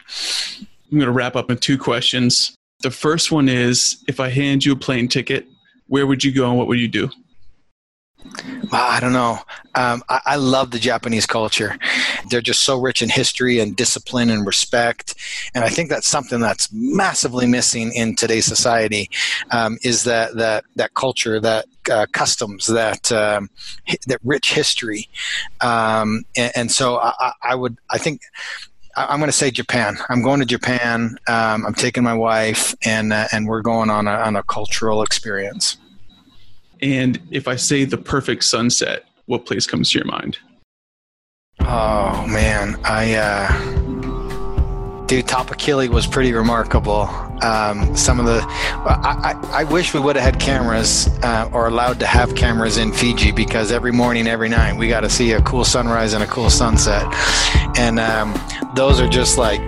I'm 0.61 0.98
going 0.98 1.07
to 1.07 1.11
wrap 1.11 1.35
up 1.35 1.51
in 1.51 1.59
two 1.59 1.79
questions. 1.79 2.55
The 2.83 2.92
first 2.92 3.33
one 3.33 3.48
is 3.48 4.05
if 4.07 4.20
I 4.20 4.29
hand 4.29 4.64
you 4.64 4.72
a 4.72 4.77
plane 4.77 5.09
ticket, 5.09 5.48
where 5.88 6.07
would 6.07 6.22
you 6.22 6.33
go 6.33 6.48
and 6.48 6.57
what 6.57 6.68
would 6.68 6.79
you 6.79 6.88
do? 6.88 7.11
I 8.72 8.98
don't 9.00 9.12
know. 9.12 9.38
Um, 9.74 10.02
I, 10.08 10.20
I, 10.26 10.37
love 10.37 10.70
the 10.70 10.78
Japanese 10.78 11.26
culture. 11.26 11.76
They're 12.30 12.40
just 12.40 12.62
so 12.62 12.78
rich 12.78 13.02
in 13.02 13.08
history 13.08 13.58
and 13.58 13.76
discipline 13.76 14.30
and 14.30 14.46
respect, 14.46 15.14
and 15.54 15.64
I 15.64 15.68
think 15.68 15.88
that's 15.88 16.08
something 16.08 16.40
that's 16.40 16.72
massively 16.72 17.46
missing 17.46 17.92
in 17.94 18.16
today's 18.16 18.46
society. 18.46 19.11
Um, 19.50 19.78
is 19.82 20.04
that 20.04 20.37
that 20.37 20.64
that 20.76 20.94
culture, 20.94 21.40
that 21.40 21.66
uh, 21.90 22.06
customs, 22.12 22.66
that 22.66 23.11
um, 23.12 23.50
that 24.06 24.20
rich 24.24 24.52
history, 24.54 25.08
um, 25.61 26.24
and, 26.37 26.52
and, 26.54 26.70
so 26.70 26.98
I, 26.98 27.32
I, 27.42 27.54
would. 27.54 27.76
I 27.90 27.98
think. 27.98 28.22
I'm 28.94 29.20
going 29.20 29.30
to 29.30 29.37
say 29.37 29.50
Japan. 29.50 29.96
I'm 30.11 30.22
going 30.22 30.40
to 30.40 30.46
Japan. 30.46 31.16
Um, 31.26 31.64
I'm 31.64 31.72
taking 31.72 32.02
my 32.02 32.12
wife, 32.12 32.74
and 32.85 33.12
uh, 33.12 33.26
and 33.32 33.46
we're 33.46 33.62
going 33.62 33.88
on 33.88 34.06
a 34.06 34.12
on 34.12 34.37
a 34.37 34.42
cultural 34.42 35.02
experience. 35.02 35.78
And 36.83 37.21
if 37.31 37.47
I 37.47 37.57
say 37.57 37.85
the 37.85 37.97
perfect 37.97 38.42
sunset, 38.45 39.05
what 39.27 39.47
place 39.47 39.66
comes 39.66 39.92
to 39.92 39.99
your 39.99 40.07
mind? 40.07 40.37
Oh 41.61 42.27
man, 42.27 42.77
I 42.85 43.14
uh, 43.14 45.07
dude, 45.07 45.27
Kili 45.27 45.88
was 45.88 46.09
pretty 46.09 46.33
remarkable. 46.33 47.03
Um, 47.42 47.97
some 47.97 48.18
of 48.18 48.27
the, 48.27 48.40
I, 48.42 49.35
I, 49.53 49.61
I, 49.61 49.64
wish 49.64 49.95
we 49.95 50.01
would 50.01 50.14
have 50.16 50.25
had 50.25 50.40
cameras 50.40 51.09
uh, 51.23 51.51
or 51.53 51.66
allowed 51.66 51.99
to 52.01 52.07
have 52.07 52.37
cameras 52.37 52.79
in 52.79 52.92
Fiji 52.92 53.33
because 53.33 53.73
every 53.73 53.90
morning, 53.90 54.29
every 54.29 54.49
night, 54.49 54.77
we 54.77 54.88
got 54.88 55.01
to 55.01 55.11
see 55.11 55.33
a 55.33 55.42
cool 55.42 55.64
sunrise 55.64 56.14
and 56.14 56.23
a 56.23 56.27
cool 56.27 56.51
sunset, 56.51 57.05
and 57.77 58.01
um, 58.01 58.35
those 58.75 59.01
are 59.01 59.09
just 59.09 59.38
like 59.38 59.61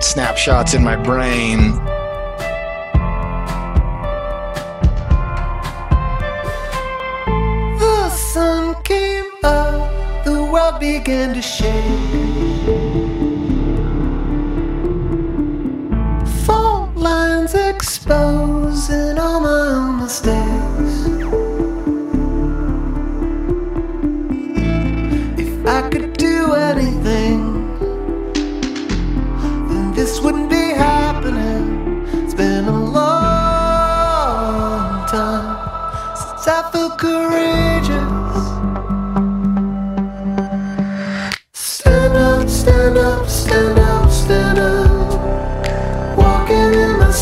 snapshots 0.00 0.74
in 0.74 0.84
my 0.84 0.96
brain 0.96 1.72
began 10.78 11.34
to 11.34 11.42
shake. 11.42 11.72
Fault 16.44 16.96
lines 16.96 17.54
exposing 17.54 19.18
all 19.18 19.40
my 19.40 19.68
own 19.78 20.00
mistakes. 20.02 21.06
If 25.38 25.66
I 25.66 25.88
could 25.90 26.16
do 26.16 26.54
anything, 26.54 27.38
then 29.68 29.92
this 29.94 30.20
wouldn't 30.20 30.50
be 30.50 30.74
happening. 30.74 32.06
It's 32.24 32.34
been 32.34 32.66
a 32.66 32.84
long 32.84 33.86
time 35.08 35.56
since 36.16 36.48
I 36.48 36.70
felt 36.72 36.98
courageous. 36.98 38.03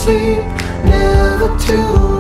Sleep, 0.03 0.43
never 0.85 1.57
to 1.59 2.12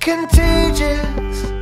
contagious. 0.00 1.61